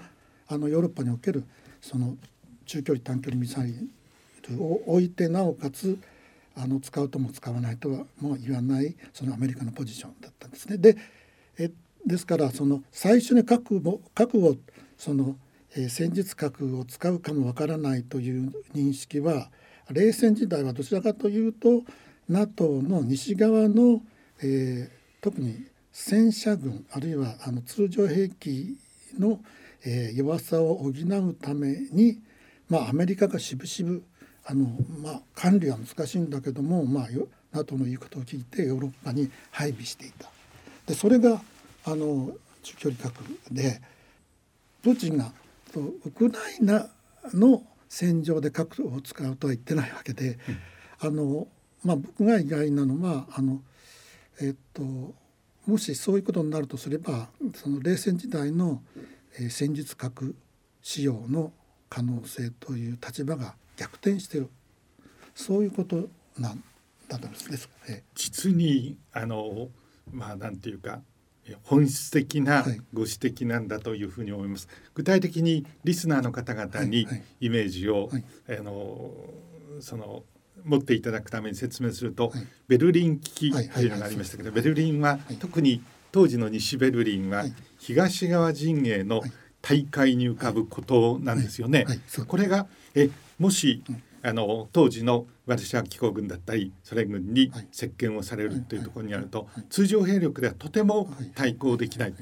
[0.49, 1.45] あのヨーロッパにおける
[1.81, 2.17] その
[2.67, 3.75] 中距離短距離ミサイ
[4.51, 5.99] ルを置いてなおかつ
[6.57, 10.79] あの使うとも使わないとはもう言わないそのアメリカのポジションだったんですね。
[10.79, 10.97] で
[11.59, 11.71] え
[12.07, 14.57] ですからその最初に核も核を
[14.99, 15.37] その、
[15.75, 19.51] えー、戦術核を使うかもわからないという認識は
[19.91, 21.83] 冷戦時代はどちらかというと
[22.29, 24.01] NATO の西側の、
[24.43, 28.77] えー、特に戦車軍あるいはあの通常兵器
[29.19, 29.41] の、
[29.85, 32.19] えー、弱さを補うために、
[32.69, 34.03] まあ、アメリカがしぶしぶ
[34.47, 34.67] あの、
[35.03, 37.09] まあ、管理は難しいんだけども、まあ、
[37.53, 40.29] NATO の言うことを聞いてヨーロッパに配備していた。
[40.87, 41.41] でそれが
[41.85, 43.15] あの中距離核
[43.51, 43.81] で
[44.83, 45.33] プーチンが
[46.05, 46.89] ウクライナ
[47.33, 47.63] の
[47.95, 50.37] 戦場で核を使うとは言ってないわけで、
[51.01, 51.47] うん、あの
[51.85, 53.61] まあ、僕が意外なのはあの、
[54.41, 54.83] えっと、
[55.67, 58.83] もしそういうことになるとすればその冷戦時代の、
[59.39, 60.35] えー、戦術核
[60.83, 61.53] 使用の
[61.89, 64.51] 可能性という立場が逆転してる。
[65.37, 66.65] そういうことなん
[67.09, 67.51] だと思います。
[67.51, 69.69] ですえ実にあの
[70.11, 71.01] まあなんていうか
[71.63, 74.69] 本質的なご指摘なんだというふうに思います。
[74.95, 77.07] 具体的にリスナーの方々に
[77.41, 78.25] イメージを、はい。
[78.49, 79.11] はい、あの
[79.81, 80.25] その
[80.65, 87.45] 持っていただくために説明すると、はい、ベルリン危機というのがありましたけど、ベルリンは、特に当時の西ベルリンは、
[87.79, 89.23] 東側陣営の
[89.61, 91.87] 大会に浮かぶことなんですよね。
[92.27, 93.83] これがえもし、
[94.25, 102.15] あの当時のワルシャワ機構軍だったりソ連軍に接見をされるというところにあると通常兵力ではとても対抗できない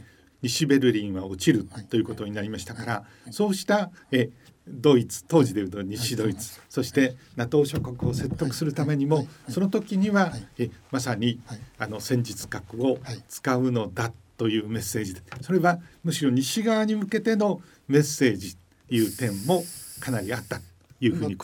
[0.42, 4.30] 西ベルリンは落ちるということになりましたからそうしたえ
[4.66, 11.40] ドイツ当時でいうと西ドイツそして NATO 諸国を説得するためにもその時にはえまさに
[11.78, 15.14] あの戦術核を使うのだというメッセージ。
[15.14, 19.62] でそれはむしろ西側に向けてのメッセージという点も
[20.00, 20.60] かなりあった
[21.02, 21.36] いうふうに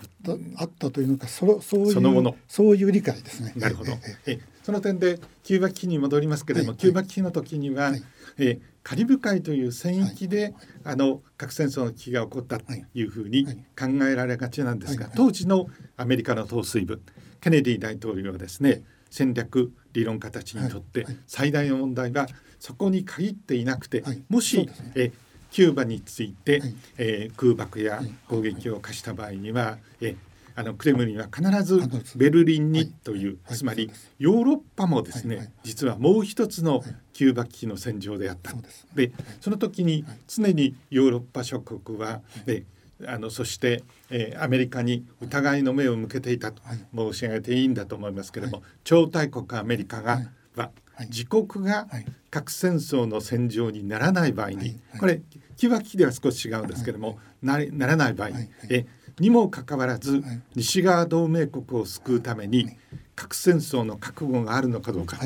[0.56, 2.36] あったというのかそそういうそのもの。
[2.46, 3.52] そういう理解ですね。
[3.56, 3.92] なるほど。
[4.24, 8.02] えその点でキューバ危機に戻りますけれども、はい、キューバ危機の時には、はい、
[8.38, 15.66] えカリブ海という戦域で、はい、あの核戦争の危機が起こったというふうに考えられがちなんですが、当時の
[15.96, 17.02] アメリカの統帥部
[17.40, 22.28] ケネディ大統領はですね、戦略理論家たちにとって最大の問題は
[22.60, 25.12] そこに限っていなくて、もし、ね、え
[25.50, 30.16] キューバについて、はい、えー、空爆や攻撃を課した場合には、え
[30.54, 31.80] あのクレムリンは必ず
[32.16, 36.82] ベルリンにという、つまりヨーロッパもですね、実はもう一つの
[37.12, 38.52] キューバ危機の戦場であった。
[38.92, 42.64] でその時に常にヨーロッパ諸国は、え
[43.06, 46.60] あのそして、えー、アメリカに疑いの目を向けていたと
[46.92, 50.22] 申し上げていいんだと思いますけれども、超大国アメリカが、
[50.56, 50.70] は
[51.06, 51.86] 自国が
[52.30, 55.22] 核戦争の戦場にならない場合に、これ
[55.56, 58.30] キバ危機では少し違うんですけども、なならない場合、
[58.68, 58.86] え
[59.20, 60.22] にもかかわらず、
[60.54, 62.70] 西側同盟国を救うために、
[63.16, 65.18] 核戦争の覚悟があるのかどうか、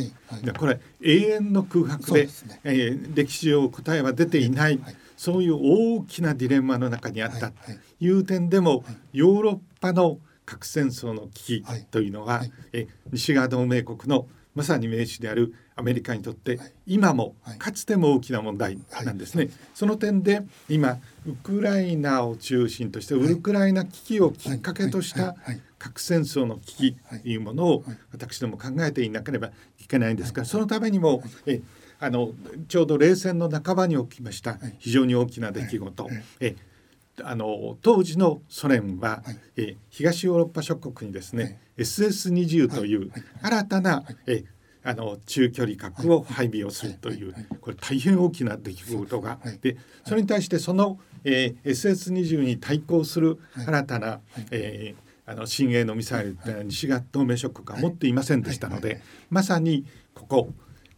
[0.59, 2.31] これ永遠の空白で、ね。
[2.65, 5.59] えー、歴史上答えは出ていない、はい、そういう
[5.99, 7.55] 大きなディレンマの中にあったと
[8.01, 8.11] い。
[8.11, 19.49] う点でも、ヨーロッパの核戦争の危機というのは、はい、え西側同盟国のまさに名手であるアメリカにとって今もかつても大きな問題なんですね。
[19.75, 25.35] その点で今ウクライナを中心としてウクライナ危機をきっかけとした
[25.79, 29.49] 核戦争の危機というものを私ども考えていなければ
[29.81, 31.63] いけないんですがそのためにもえ
[31.99, 32.31] あの
[32.69, 36.09] ちょうど冷戦の半ばに起きました非常に大きな出来事。
[36.41, 36.57] え
[37.23, 44.45] あの当時のソ連は、はい、え東ヨーロッパ諸国にですね、はい、SS20 という新たな、え
[44.85, 47.29] あの中距離核を配備をするとい。
[47.29, 59.01] う、これ大変大きな出来事が、でそれに対してその、えー、SS20 に対抗する新たな、えーあの新鋭のミサイルって西側同盟諸国は持っていませんでしたので、
[59.31, 59.85] まさに
[60.15, 60.49] ここ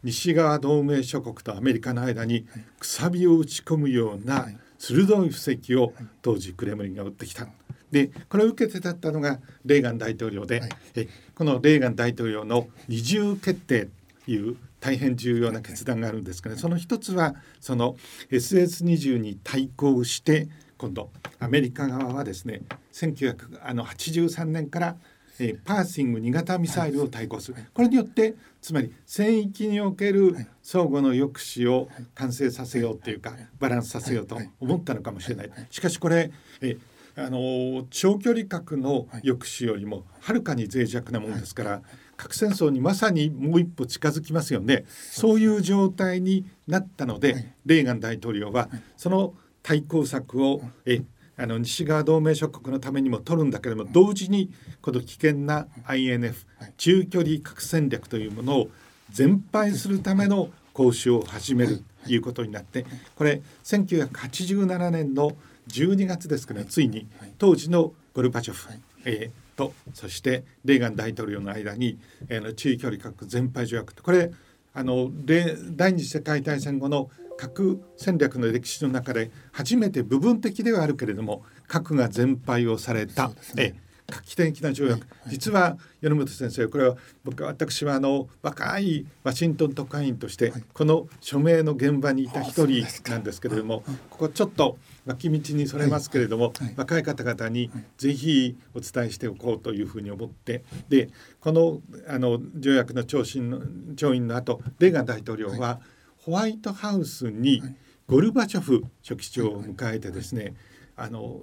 [0.02, 2.46] 西側同盟諸国とアメリカの間に
[2.78, 4.48] くさびを打ち込むような
[4.78, 7.48] 鋭い布石を当時クレムリンが打ってきた。
[7.90, 13.88] でこれを受けてだったのがレーガン大統領で、はい、えこのレーガン大統領の二重決定
[14.24, 17.96] という大変重要な決断があるんですけど、その一つはその
[18.30, 22.62] SS20 に対抗して今度アメリカ側はですね
[22.92, 24.96] 1983年から
[25.38, 35.50] えー、パーシング2型ミサイルを対抗する、これによってつまり戦域における相互の抑止を完成させようっていうかバランスさせようと思ったのかもしれない。
[35.70, 36.30] しかしこれ、
[36.60, 36.76] え
[37.16, 41.82] あの長距離核の抑止よりもはるかに脆弱なものですから、
[42.16, 44.84] 核戦争にまさにもう一歩近づきますよね。
[44.88, 51.02] そういう状態になったので、レーガン大統領はその対抗策をえ
[51.36, 56.34] あの西側同盟諸国のためにも取るんだけれども同時にこの危険な INF
[56.76, 58.68] 中距離核戦略というものを
[59.10, 62.84] 全廃するための交渉を始めるということになって
[63.16, 65.36] これ1987年の
[65.68, 67.06] 12月ですから、ついに
[67.38, 68.68] 当時のゴルバチョフ、
[69.06, 74.30] えー、とそしてレーガン大統領の間に、えー、中距離核全廃条約これ
[74.74, 83.74] あの第二次世界大戦後の核戦略の歴史の中で初めて部分的ではあるけれども核が全廃をされた、ね、
[84.06, 85.08] 画期的な条約、はい。
[85.22, 94.76] はい、実は米本先生これは僕私はあの若いワシントン特派員として、この署名の現場にいた一人なんですけれどもここちょっと
[95.06, 101.08] 脇道にそれますけれども、若い方々にぜひお伝えしておこうというふうに思ってで
[101.40, 103.62] このあの条約の調印の
[103.96, 105.80] 調印の後レーガン大統領は、
[106.24, 107.62] ホワイトハウスに
[108.06, 110.54] ゴルバチョフ書記長を迎えてですね、
[110.96, 111.42] あの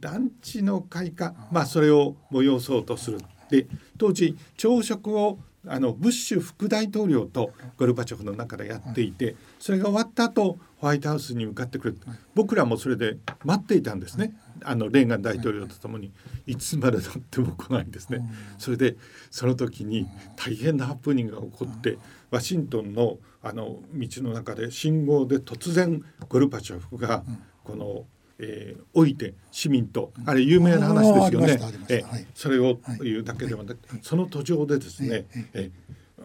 [0.00, 3.18] 団地の開花まあそれを催そうとする。
[3.50, 3.66] で
[3.98, 11.98] 当時朝食をあのブッシュ副大統領とゴルバチョフの中でやっていてそれが終わった後ホワイトハウスに向かってくる。
[12.34, 14.34] 僕らもそれで待っていたんですね。
[14.62, 16.12] あのレーガン大統領とともに。
[16.46, 18.20] いつまでたっても来ないんですね。
[18.58, 18.96] それで
[19.30, 20.06] その時に
[20.36, 21.98] 大変なハプニングが起こって
[22.30, 27.24] ワシントンのあの道の中で信号で突然ゴルバチョフが
[27.64, 28.04] この、
[28.38, 31.86] えー、置いて市民とあれ有名な話ですよね。
[31.88, 32.04] え
[32.34, 35.70] それを言うだけではなくて、その途上でですね、え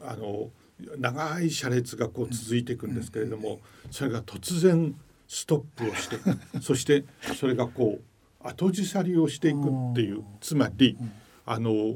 [0.04, 0.50] あの
[0.98, 3.60] 長い車列がこう続いていくんですけれども、
[3.92, 4.96] それが突然
[5.28, 6.18] ストップをして
[6.62, 7.06] そして
[7.36, 9.58] それがこう後ずさりをしていく
[9.92, 10.98] っていうつまり
[11.46, 11.96] あの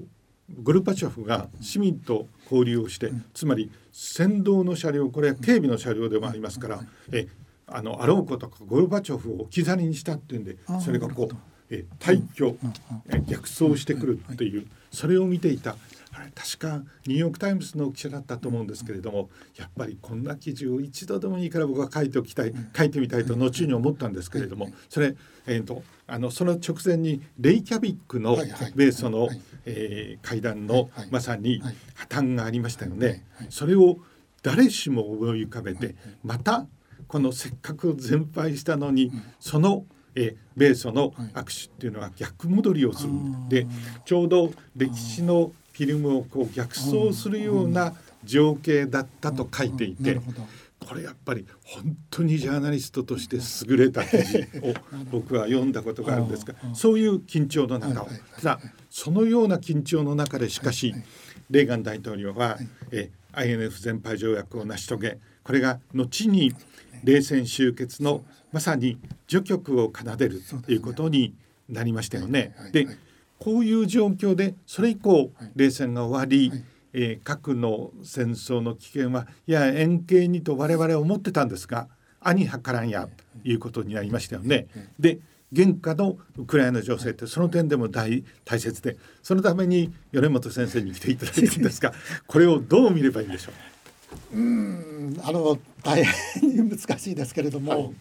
[0.62, 7.28] ゴルバチョフが市民と交流をして、つまり先導の車両これは警備の車両でもありますから、え
[7.68, 11.36] あのあろうことかゴルバチョフを置き去りにしたっていうんでそれがこう
[11.70, 12.56] え退去、
[13.08, 15.76] え逆走してくるっていうそれを見ていた
[16.16, 25.16] あれ確かニューヨーク・タイムズの記者だったと思うんですけれどもやっぱりこんな記事を一度でもいいから僕は書いておきたい書いてみたいと後に思ったんですけれどもそれ、
[25.48, 28.38] えーと、あのその直前にレイキャビックの
[28.76, 29.30] 米ソの、
[29.66, 31.62] えー、会談のまさに
[31.96, 33.26] 破綻がありましたよね。
[33.50, 33.98] それを
[34.44, 36.68] 誰しも思い浮かべてまた
[37.14, 39.86] このせっかく全敗したのにその
[40.16, 43.14] え米ソの握手っていうのは逆戻りをする、
[43.50, 43.68] で
[44.04, 47.94] ちょうど歴史のフィルムをこう逆走するような
[48.24, 50.20] 情景だったと書いていて。
[50.86, 54.74] これやっぱり本当にジャーナリストとして優れた記事を
[55.14, 58.10] 僕は読んだことがあるんですがそういう緊張の中を。
[58.36, 58.60] ただ
[58.90, 60.94] そのような緊張の中でしかし
[61.50, 62.58] レーガン大統領は
[62.92, 66.54] え INF 全廃条約を成し遂げこれが後に
[67.04, 68.98] 冷戦終結のまさに
[69.28, 71.34] 序曲を奏でるということに
[71.70, 72.56] なりましたよね。
[72.72, 72.88] で
[73.40, 81.88] こういう状況でそれ以降冷戦が終わり、えー、核の戦争の危険はいや円形にと我々は思ってたんですが
[82.22, 83.08] 兄はからんや
[83.44, 84.68] ということになりましたよね。
[85.00, 85.20] で
[85.52, 91.94] 現下のウクライナ情勢ってその点でも大大切でそのために米本先生に来ていただいてるんですが
[92.26, 93.73] これをどう見ればいいんでしょう？
[94.34, 97.94] うんあの大変に難しいですけれども、はい、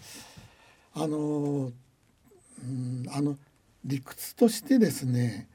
[0.94, 3.36] あのうんあの
[3.84, 5.48] 理屈としてですね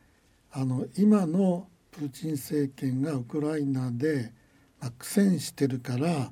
[0.52, 4.32] あの今のプーチン政権がウクライナで、
[4.80, 6.32] まあ、苦戦してるから、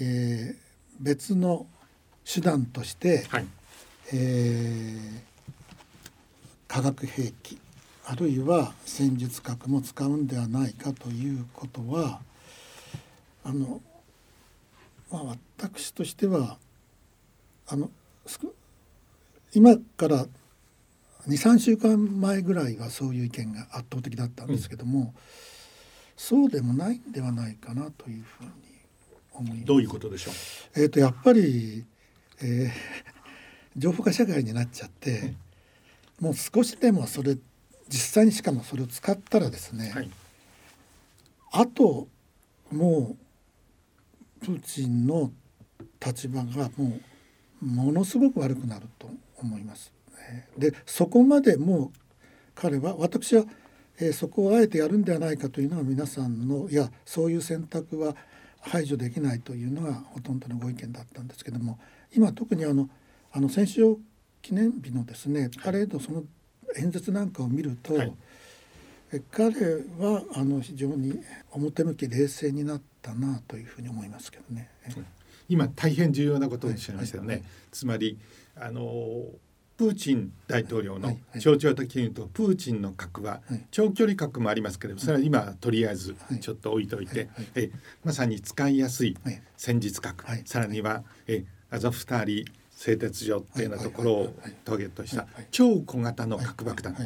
[0.00, 0.56] えー、
[1.00, 1.66] 別の
[2.24, 3.46] 手段として、はい、
[4.12, 5.20] えー、
[6.68, 7.58] 化学兵器
[8.06, 12.20] あるいは戦術核も使うんではないかということは
[13.44, 13.80] あの、
[15.10, 16.58] まあ、私としては
[17.68, 17.90] あの
[19.52, 20.26] 今から
[21.28, 25.12] 23週間前ぐらいはそういう意見が圧倒的だったんですけども、うん、
[26.16, 28.50] そうでもないんではないかなというふうに
[29.32, 29.64] 思います。
[29.64, 30.34] どういうことでしょう、
[30.80, 31.84] えーと、やっぱり、
[32.42, 32.70] えー、
[33.76, 35.34] 情報化社会になっちゃって、
[36.20, 37.36] うん、もう少しでもそれ
[37.88, 40.10] 実際にしかもそれを使ったらですね、はい、
[41.52, 42.06] あと
[42.70, 43.29] もう
[44.40, 45.30] プーチンの
[46.04, 46.98] 立場がも
[47.62, 49.92] うものすごく悪くなると思います。
[50.56, 51.90] でそこまでもう
[52.54, 53.44] 彼は私は、
[53.98, 58.14] えー、そこをあえてやるんではないかというのは皆さんのいやそういう選択は
[58.60, 61.78] 排除できないというのがほとんどのご意見だったんですけども
[62.14, 62.88] 今特にあの
[63.32, 63.96] あの戦勝
[64.42, 66.24] 記念日のですねパレードその
[66.76, 68.12] 演説なんかを見ると、はい、
[69.30, 69.54] 彼
[69.98, 71.18] はあの非常に
[71.50, 74.30] 表向き冷静になったなというふうに思います。
[74.30, 74.70] けどね。
[75.48, 77.28] 今大変重要なことをおっしゃいましたよね。
[77.28, 78.18] はいはい、つまり
[78.56, 79.26] あの
[79.76, 83.40] プーチン大統領の象徴的に言うとプーチンの核は
[83.70, 87.70] 長距離核もありますけれどそれは今とりあえずちょっと置いといてえ
[88.04, 89.16] まさに使いやすい
[89.56, 90.24] 戦術核。
[90.44, 92.46] さらにはえアゾフターリ
[92.80, 96.96] 製鉄所っていうようなところをトーゲットした超小型の核爆弾。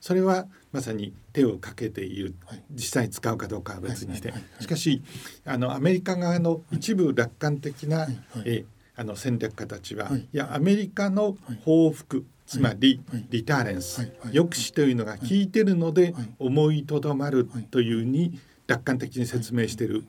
[0.00, 2.36] それはまさに手をかけている。
[2.70, 4.32] 実際使うかどうかは別にして。
[4.60, 5.02] しかし
[5.44, 8.06] あのアメリカ側の一部楽観的な
[8.44, 8.64] え
[8.94, 19.88] あの戦略家たちは、い、やアメリカの報復つまりリターレンス抑止というのが効いてるので思いとどまるというに楽観的に説明してい。
[19.88, 20.04] る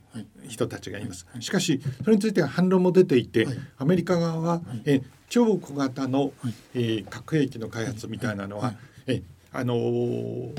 [0.48, 1.26] 人たちがいます。
[1.40, 3.48] しかしそれについては反論も出ていて
[3.78, 6.34] アメリカ側はえ超小型の、
[6.74, 8.74] えー、核兵器の開発みたいなのは、
[9.08, 9.22] え
[9.52, 9.74] あの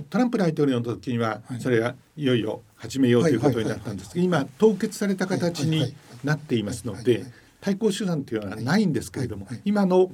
[0.09, 4.17] トランプ大統領の時にはそれはいよいよ始めようということになったんです。
[4.17, 5.95] が今凍結された形に
[6.25, 7.27] なっていますので
[7.61, 10.11] 対抗手段というのはないんですけれども今の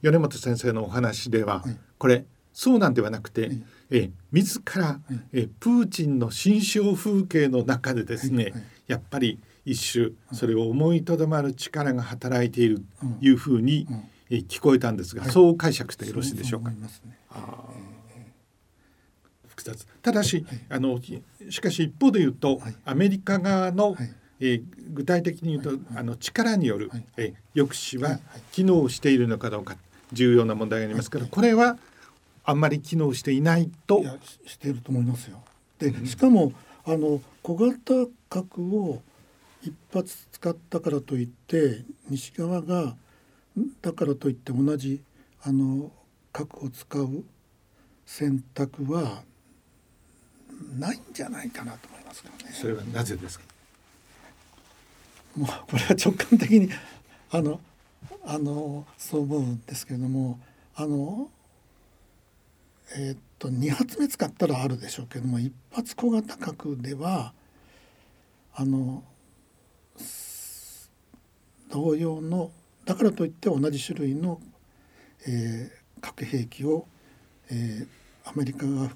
[0.00, 1.64] 米本先生のお話では
[1.98, 2.24] これ
[2.54, 3.50] そうなんではなくて
[3.90, 5.00] え自ら
[5.34, 8.54] えプーチンの心象風景の中でですね
[8.86, 13.86] やっぱり一種それを思いとどまる力が働いているというふうに
[14.30, 16.72] 聞こえたんですが、そう解釈してよろしいでしょうか？
[19.48, 19.86] 複雑。
[20.02, 21.00] ただし、あの
[21.48, 23.96] しかし一方で言うと、アメリカ側の、
[24.40, 24.60] え
[24.92, 28.18] 具体的に言うと、あの力による、え抑止は
[28.52, 29.76] 機能しているのかどうか
[30.12, 31.78] 重要な問題がありますから、これは
[32.44, 34.02] あんまり機能していないと。
[34.02, 34.06] い
[34.48, 35.42] していると思いますよ。
[35.78, 36.52] でしかも
[36.84, 39.02] あの小型核を
[39.64, 42.96] 一発使ったからといって西側が
[43.80, 45.00] だからといって同じ
[45.42, 45.90] あの
[46.32, 47.24] 核を使う
[48.04, 49.22] 選択は
[50.78, 52.52] ないんじゃないかなと思いますけどね。
[52.52, 53.44] それはなぜですか？
[55.36, 56.68] もうこれは直感的に
[57.30, 57.60] あの
[58.24, 60.38] あのそう思うんですけれども
[60.76, 61.28] あの
[62.96, 67.32] えー、っと2発目使ったらあるでしょうけども一発小型核では
[68.54, 69.02] あの
[71.70, 72.50] 同様の
[72.84, 74.40] だからといって同じ種類の、
[75.26, 76.86] えー、核兵器を、
[77.50, 78.90] えー、アメリカが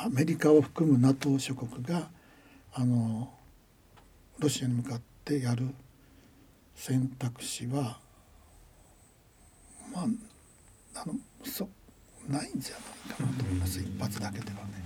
[0.00, 2.08] アメリカを含む NATO 諸国が
[2.72, 3.32] あの
[4.38, 5.74] ロシアに向かってやる
[6.76, 7.98] 選択肢は
[9.92, 10.06] まあ
[10.94, 11.14] あの
[11.44, 11.68] そ
[12.28, 14.78] ないんじゃないかなと思います一発だけではね。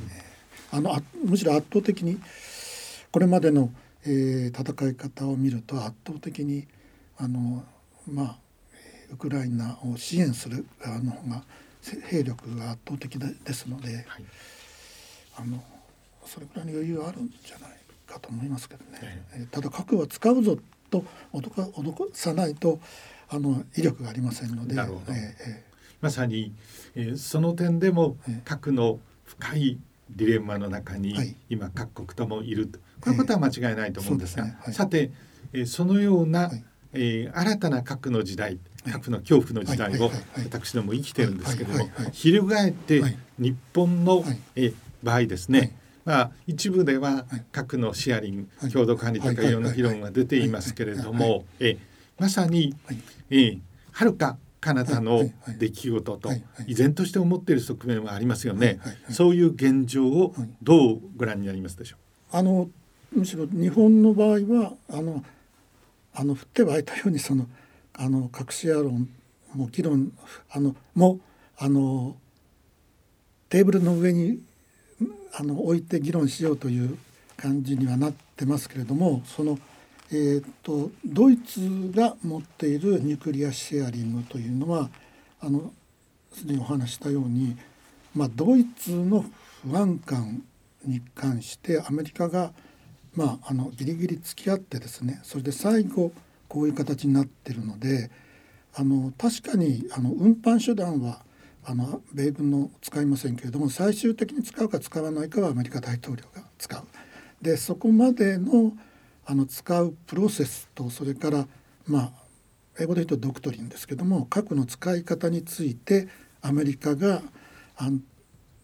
[0.74, 2.18] あのむしろ圧倒的に
[3.10, 3.70] これまでの
[4.04, 6.66] えー、戦い方を見ると圧倒的に
[7.18, 7.64] あの
[8.10, 8.36] まあ
[9.12, 11.42] ウクライナを支援する側の方が
[12.08, 14.04] 兵力が圧倒的ですので、はい、
[15.36, 15.62] あの
[16.24, 17.70] それぐらいの余裕はあるんじゃない
[18.06, 20.56] かと思いますけどね、えー、ただ核は使うぞ
[20.90, 22.78] と脅か脅さないと
[23.28, 24.92] あの威力がありませんので、えー、
[26.00, 26.52] まさに、
[26.94, 29.78] えー、その点でも核の深い
[30.10, 34.58] ディレンマの中に今各国ともいると、こういうことは間違いないと思うんですが、えーすね。
[34.62, 35.10] はい、さて、
[35.52, 38.58] えー、そのような、はい、えー、新たな核の時代
[38.90, 40.10] 核の恐怖の時代を
[40.50, 43.02] 私ども生きてるんですけれども翻って
[43.38, 44.24] 日本の、
[44.56, 49.52] えー、場合ですね、まあ、一部では核のシェアリング、共同管理とかい。
[49.52, 51.78] ろんな議論が出ていますけれども、え
[52.18, 52.74] まさに、
[53.30, 53.60] えー、
[53.92, 56.30] はるか彼方の出来事と
[56.66, 58.80] 依然として思っている側面はありますよね。
[59.10, 61.96] そういう現状をどうご覧になりますでしょ
[62.32, 62.36] う？
[62.36, 62.68] あの
[63.12, 65.24] むしろ日本の場合はあの
[66.14, 67.46] あの降って湧いたようにその
[67.94, 69.08] あの核シェア論
[69.54, 70.12] も議論
[70.50, 71.20] あのも
[71.58, 72.16] あの
[73.48, 74.40] テーブルの上に
[75.34, 76.98] あの置いて議論しようという
[77.36, 79.58] 感じにはなってますけれどもその
[80.14, 84.90] えーと、ドイツが持っているニュークリアシェアリングというのは
[85.40, 85.72] あの
[86.34, 87.56] すでにお話したように
[88.14, 89.24] まあ、ドイツの
[89.62, 90.42] 不安感
[90.84, 92.52] に関してアメリカが、
[93.14, 96.12] まあ、あのギリギリ付き合ってですねそれで最後
[96.48, 98.10] こういう形になってるので
[98.74, 101.22] あの確かにあの運搬手段は
[101.64, 106.82] あの米軍の使いませんけれども最終的に使うか使わないかはアメリカ大統領が使う。
[107.40, 108.72] でそこまでの
[109.24, 111.46] あの使うプロセスとそれから
[111.86, 112.12] まあ
[112.80, 116.08] 英語で言うとドクトリンですけども核の使い方について
[116.40, 117.22] アメリカが
[117.76, 117.90] あ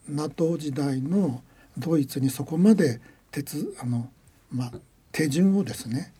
[0.08, 1.42] NATO 時代の
[1.76, 4.10] ドイツにそこまで鉄あの、
[4.50, 4.72] まあ、
[5.12, 6.12] 手順をですね、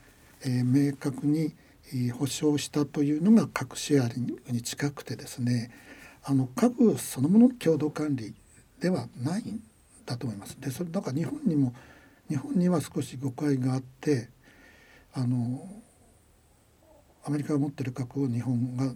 [0.42, 1.54] えー、明確に
[2.18, 5.70] 保障したというのが核シェアリングに近くてですね
[6.24, 8.34] あの核そのものの共同管理
[8.80, 9.62] ではないん
[10.04, 10.60] だと思います。
[10.60, 11.72] でそれだから日本にも
[12.28, 14.28] 日本には少し誤解があって
[15.14, 15.66] あの
[17.24, 18.92] アメリカが持ってる核を日本が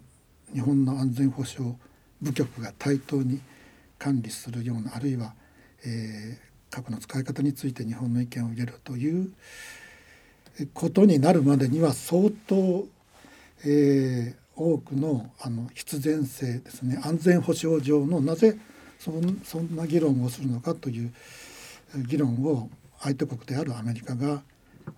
[0.52, 1.74] 日本の安全保障
[2.20, 3.40] 部局が対等に
[3.98, 5.34] 管理するようなあるいは、
[5.84, 9.30] えー、核の使い方について日本の意見を入れるという
[10.72, 12.86] ことになるまでには相当、
[13.64, 16.98] えー、多くのあの必然性ですね。
[17.04, 18.58] 安全保障上のなぜ
[18.98, 21.12] そんそんな議論をするのかという
[22.08, 22.70] 議論を
[23.00, 24.42] 相手国であるアメリカが、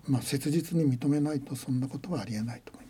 [0.07, 2.84] まあ、切実に認めないとそんなことはありえないと思います。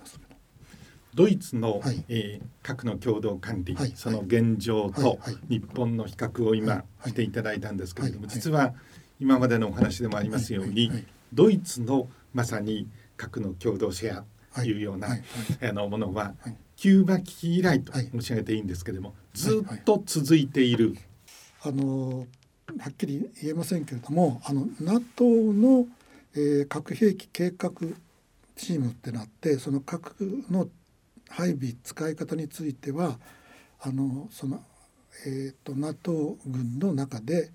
[1.14, 8.74] ドイツの、はい、えー、核の共同管理、はい、その現状と日本の比較を今していただいたんですけれども、実は
[9.20, 10.90] 今までのお話でもありますように、
[11.32, 14.76] ドイツのまさに核の共同シェアとい。
[14.76, 15.08] うような、
[15.62, 16.34] あのものは、
[16.76, 20.96] キューバ危機以来と申し上げていいんですけれども、ずっと続いている。
[21.62, 22.26] あの
[22.78, 25.86] はっきり言えませんけれどもあの NATO の、
[26.34, 27.70] えー、核兵器計画
[28.56, 30.68] チームってなってその核の
[31.30, 33.18] 配備使い方については
[33.80, 34.62] あのその、
[35.26, 37.50] えーと、NATO 軍の中で、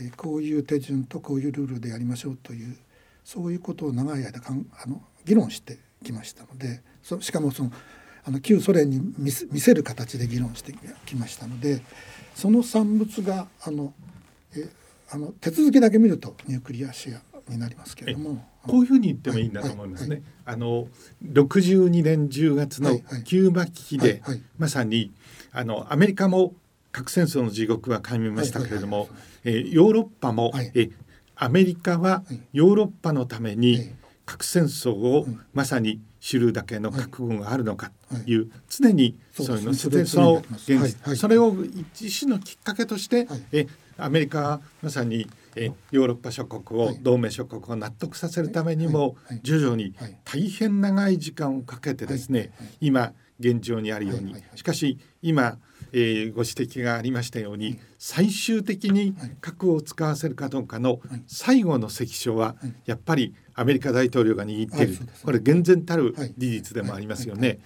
[0.00, 2.76] えー、こういう手順とこういうルールでやりましょうという
[3.24, 7.72] そういうことを長い間かんあの議論してきましたのでそしかもその
[8.24, 11.80] あの旧ソ連に見せる形で議論してきましたので
[12.34, 13.94] その産物があの
[14.56, 14.68] え
[15.10, 18.55] あの手続きだけ見るとニュークリアシェアになりますけれども。
[18.66, 20.22] こういうふうに言ってもいいんだと思いますね。
[20.44, 20.88] あの
[21.24, 24.22] 62年10月のキューバ危機で
[24.58, 25.12] まさに
[25.52, 26.54] あのアメリカも
[26.92, 29.08] 核戦争の地獄は感じましたけれども、
[29.44, 30.90] えー、ヨーロッパも、はい、え
[31.34, 33.92] アメリカはヨーロッパのために
[34.24, 40.42] 核戦争をまさに知るだけの覚悟があるのかという、常にそういうのその
[41.14, 41.54] それを
[41.94, 49.94] 一種のきっかけとして、えアメリカはまさにえヨーロッパ諸国を、同盟諸国を納得させるためにも、徐々に
[50.24, 55.58] 大変長い時間をかけてですね、今現状にあるように、しかし今、
[55.92, 67.60] えー、ご指摘がありましたように、最終的に核を使わせるかどうかの最後の関所は、やっぱりアメリカ大統領が握っている、これ厳然たる事実でもありますよね。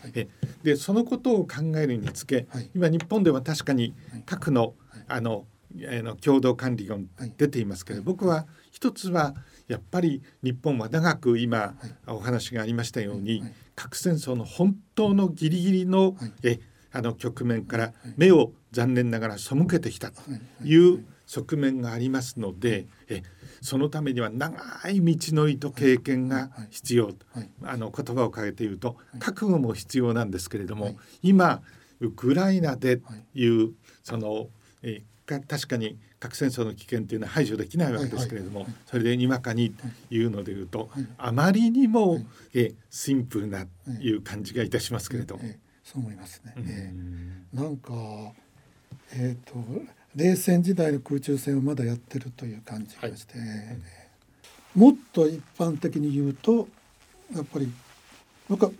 [0.62, 3.94] でそのことを考えるにつけ、今日本では確かに
[4.26, 4.74] 核の
[5.08, 6.96] あのの共同管理が
[7.36, 9.34] 出ていますけど、僕は一つは
[9.68, 11.74] やっぱり日本は長く今
[12.06, 13.42] お話がありましたように、
[13.76, 16.58] 核戦争の本当のギリギリの、え
[16.92, 20.22] あの局面から目を残念ながら背けてきたと
[20.64, 23.22] いう側面がありますので、え
[23.60, 24.58] そのためには長
[24.90, 27.12] い道のりと経験が必要、
[27.62, 31.62] あの言葉を変えて言うと覚悟も必要なんですけれども、今
[32.00, 33.00] ウクライナで
[33.34, 34.48] いうその、
[34.82, 35.02] え
[35.38, 39.72] 確かに核戦争の危険というのは排除できないわけですけれども、それでにわかに
[40.10, 42.24] 言うので言うと、あまりにも、
[42.54, 43.66] えシンプルな
[44.00, 45.36] いう感じがいたしますけれど。
[45.36, 45.42] も。
[45.84, 46.54] そう思いますね。
[46.58, 47.92] えー、なんか
[49.12, 49.58] えっ、ー、と
[50.14, 53.48] 冷戦時代の空中戦をまだやってるという感じがして、はい、
[54.74, 56.68] もっと一般的に言うと
[57.34, 57.72] やっぱり
[58.48, 58.70] なんか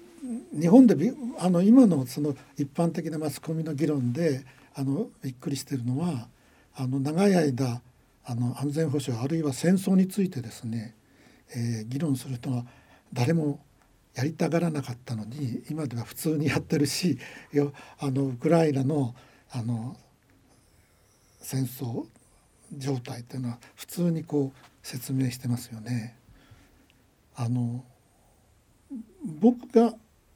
[0.53, 0.94] 日本で
[1.38, 4.44] あの今のその一般的なマスコミの議論で
[4.74, 6.28] あのびっくりしてるのは
[6.75, 7.83] あの長い間
[8.25, 10.95] あの安全保障あるいは戦争についてですね、
[11.55, 12.64] えー、議論する人は
[13.12, 13.61] 誰も
[14.14, 17.18] やりたがらなかったのに今では普通にやってるし
[17.99, 19.14] あのウクライナの
[19.53, 19.97] あの
[21.41, 22.07] 戦争
[22.77, 26.16] 状態っていうのは普通にこう説明してますよね。
[27.35, 27.85] あの
[29.41, 29.95] 僕が、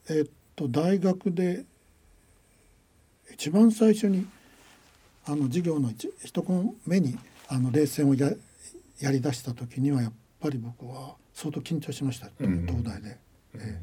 [0.08, 1.64] えっと大学で
[3.32, 4.26] 一番最初に
[5.26, 7.18] あの授業の一コン目に
[7.48, 8.30] あの冷戦をや
[9.00, 13.18] やりだした時にはやっぱり僕は相当緊張しました、うん、東大で。
[13.56, 13.80] え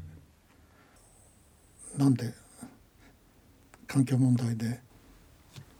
[1.96, 2.32] ー、なんで
[3.86, 4.80] 環境問題で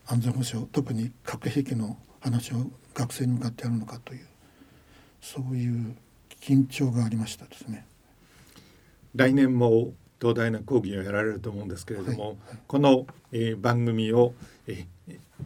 [0.06, 4.26] 安全保障特に核兵器の話を学生に向かってやるのかという
[5.20, 5.96] そういう
[6.40, 7.86] 緊張がありましたですね。
[9.14, 14.34] 来年も東大の講義をやられると思うんですけれども、はいはい、この、えー、番組を、
[14.66, 14.86] えー、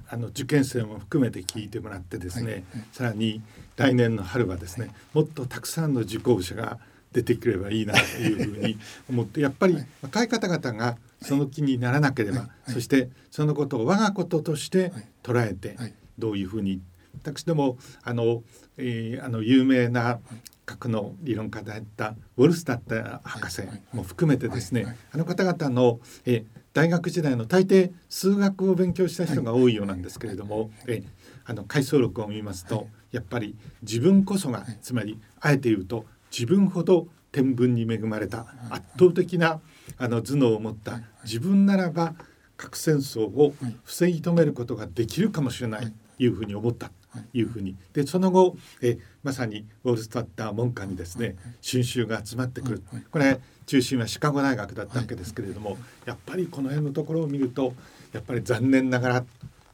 [0.09, 3.43] あの受験生も含めて聞いてもらってですね、はいはい、さらに
[3.77, 6.79] 来年の春はですね、もっとたくさんの受講者が
[7.13, 8.79] 出てくればいいなというふうに
[9.09, 14.93] 思ってやっぱり若い方々がその気にならなければ、そしてそのことを我がこととして
[15.23, 15.77] 捉えて、
[16.19, 16.81] どういうふうに
[17.15, 18.43] 私でもあの、
[18.77, 20.21] えー、あの有名な
[20.67, 26.45] 核の理論家だったウォルスタッタ博士も含めてですね、あの方々の、え
[26.77, 31.03] 大学時代の大抵数学を勉強した人が多いようなんですけれども、え
[31.47, 39.63] あの回想録を見ますと、やっぱり自分こそが、つまりあえて言うと自分ほど天文に恵まれた圧倒的な
[39.97, 42.15] あの頭脳を持った自分ならば
[42.59, 46.91] 核戦争を防ぎ止めることができるかもしれないというふうに思った
[47.33, 47.77] いうふうに。
[47.93, 52.83] でその後えまさにウォール・スタッター門下にですね春秋が集まってくる。
[53.11, 57.75] これ中心はシカゴ大学だったわけですけれどもやっぱりこの辺のところを見ると
[58.13, 59.25] やっぱり残念ながら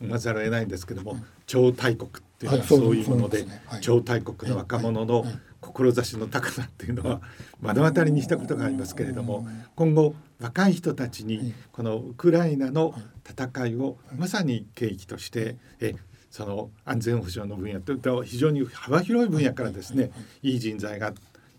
[0.00, 1.16] 思わざるを得ないんですけども
[1.46, 3.46] 超大国っていうのはそういうもので
[3.80, 5.24] 超大国の若者の
[5.60, 7.20] 志の高さっていうのは
[7.60, 12.94] 目の当たりにしたことがありますけれども今後若い人たちにこのウクライナの
[13.28, 15.94] 戦いをまさに契機としてえ
[16.32, 20.10] その安全保障の分野と非常に幅広い分野からですね
[20.42, 21.12] いい人材が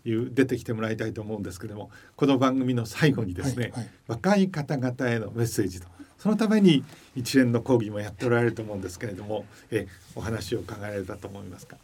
[0.04, 5.86] いう出てきてもらいたいと思うんですけどもこの番組の最後にですね、はいはい、若い方々へのメッセージと
[6.18, 6.82] そのために
[7.14, 11.76] 一連の講義もやっておられると思うんですけれどもえお話を伺えれたと思いますか？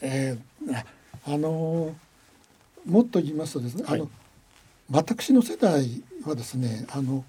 [0.00, 0.84] えー、
[1.26, 1.94] あの
[2.84, 4.10] もっと言いますとですね、はい、あの
[4.90, 7.24] 私の世代はですねあの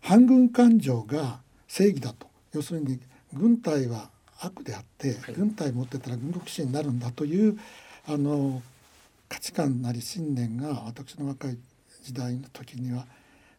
[0.00, 2.28] 反軍感情が正義だと。
[2.52, 3.00] 要するに
[3.32, 4.09] 軍隊は
[4.40, 7.58] 悪であって、はい、軍隊持ってたら軍国主義になるんだという
[8.06, 8.62] あの
[9.28, 11.58] 価値観なり信念が私の若い
[12.02, 13.06] 時代の時には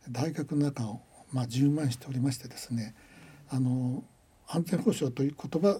[0.09, 1.01] 大学の中を、
[1.31, 2.95] まあ、充満しておりましてですね
[3.49, 4.03] あの
[4.47, 5.79] 安全保障という言葉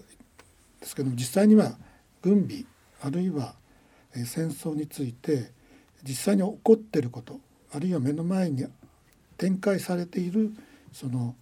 [0.80, 1.72] ですけども実際には
[2.22, 2.64] 軍備
[3.02, 3.54] あるいは
[4.14, 5.50] 戦争について
[6.02, 7.38] 実際に起こっていること
[7.74, 8.64] あるいは目の前に
[9.36, 10.52] 展開されている
[10.92, 11.34] その、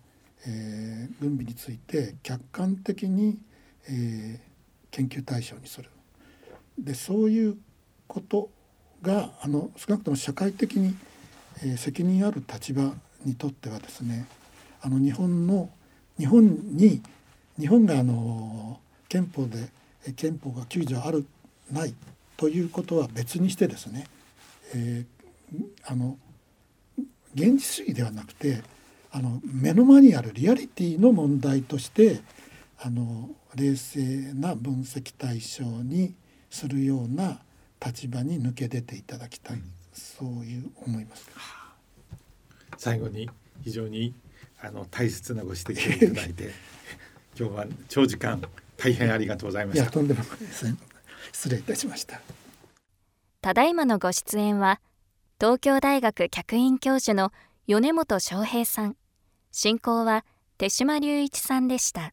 [0.46, 3.38] えー、軍備について客観的に、
[3.88, 4.38] えー、
[4.90, 5.88] 研究対象にする。
[6.78, 7.58] でそういう
[8.06, 8.50] こと
[9.02, 10.96] があの少なくとも社会的に、
[11.62, 12.92] えー、責任ある立場
[13.24, 14.26] にとってはですね
[14.82, 15.70] あの日本の
[16.18, 17.02] 日本に
[17.58, 19.68] 日本があの憲法で
[20.16, 21.26] 憲法が9条ある
[21.70, 21.94] ない
[22.36, 24.06] ということは別にしてですね、
[24.74, 26.16] えー、あの
[27.34, 28.62] 現実主義ではなくて
[29.12, 32.20] あの目の前にあるリアリティの問題として
[32.82, 36.14] あの冷静な分析対象に
[36.48, 37.40] するような
[37.84, 41.28] 立場に抜け出ていただきたい、うん、そういう思います。
[42.78, 43.28] 最後に
[43.62, 44.14] 非常に
[44.62, 46.50] あの大切なご指摘をいただいて
[47.38, 48.42] 今日は長時間
[48.76, 49.90] 大変ありがとうございました。
[49.90, 50.76] とんでもないですね。
[51.32, 52.20] 失礼いたしました
[53.42, 54.80] ただいまのご出演は
[55.38, 57.32] 東京大学客員教授の
[57.66, 58.96] 米本翔平さん
[59.52, 60.24] 進行は
[60.58, 62.12] 手島隆一さんでした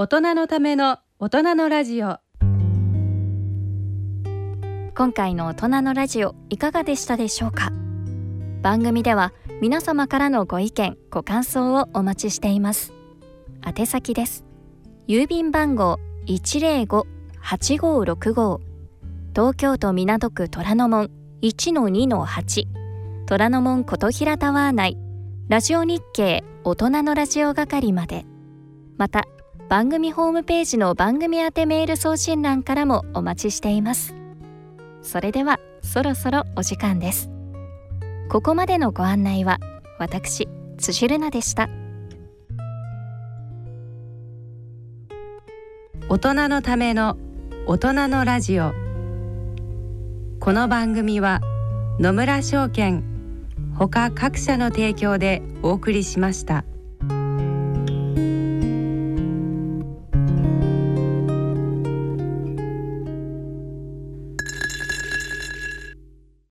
[0.00, 2.18] 大人のための大人のラジオ。
[4.94, 7.72] 今回の大人のラジオいかがでしたでしょうか？
[8.62, 12.92] 番組では皆様からのご意見ご感想をお待ちしています。
[13.66, 14.44] 宛先です。
[15.08, 18.60] 郵便番号105-8565
[19.34, 21.10] 東京都港区虎ノ門
[21.42, 22.66] 1-2-8
[23.26, 24.96] 虎ノ門琴平タワー内
[25.48, 28.26] ラジオ日経大人のラジオ係まで。
[28.96, 29.26] また
[29.68, 34.14] 番組ホームページの番組宛てメール送信欄からもお待ちしています。
[35.02, 37.28] それではそろそろお時間です。
[38.30, 39.58] ここまでのご案内は
[39.98, 40.48] 私
[40.78, 41.68] 辻るなでした。
[46.08, 47.18] 大人のための
[47.66, 48.72] 大人のラジオ。
[50.40, 51.42] この番組は
[52.00, 53.04] 野村証券
[53.74, 56.64] ほか各社の提供でお送りしました。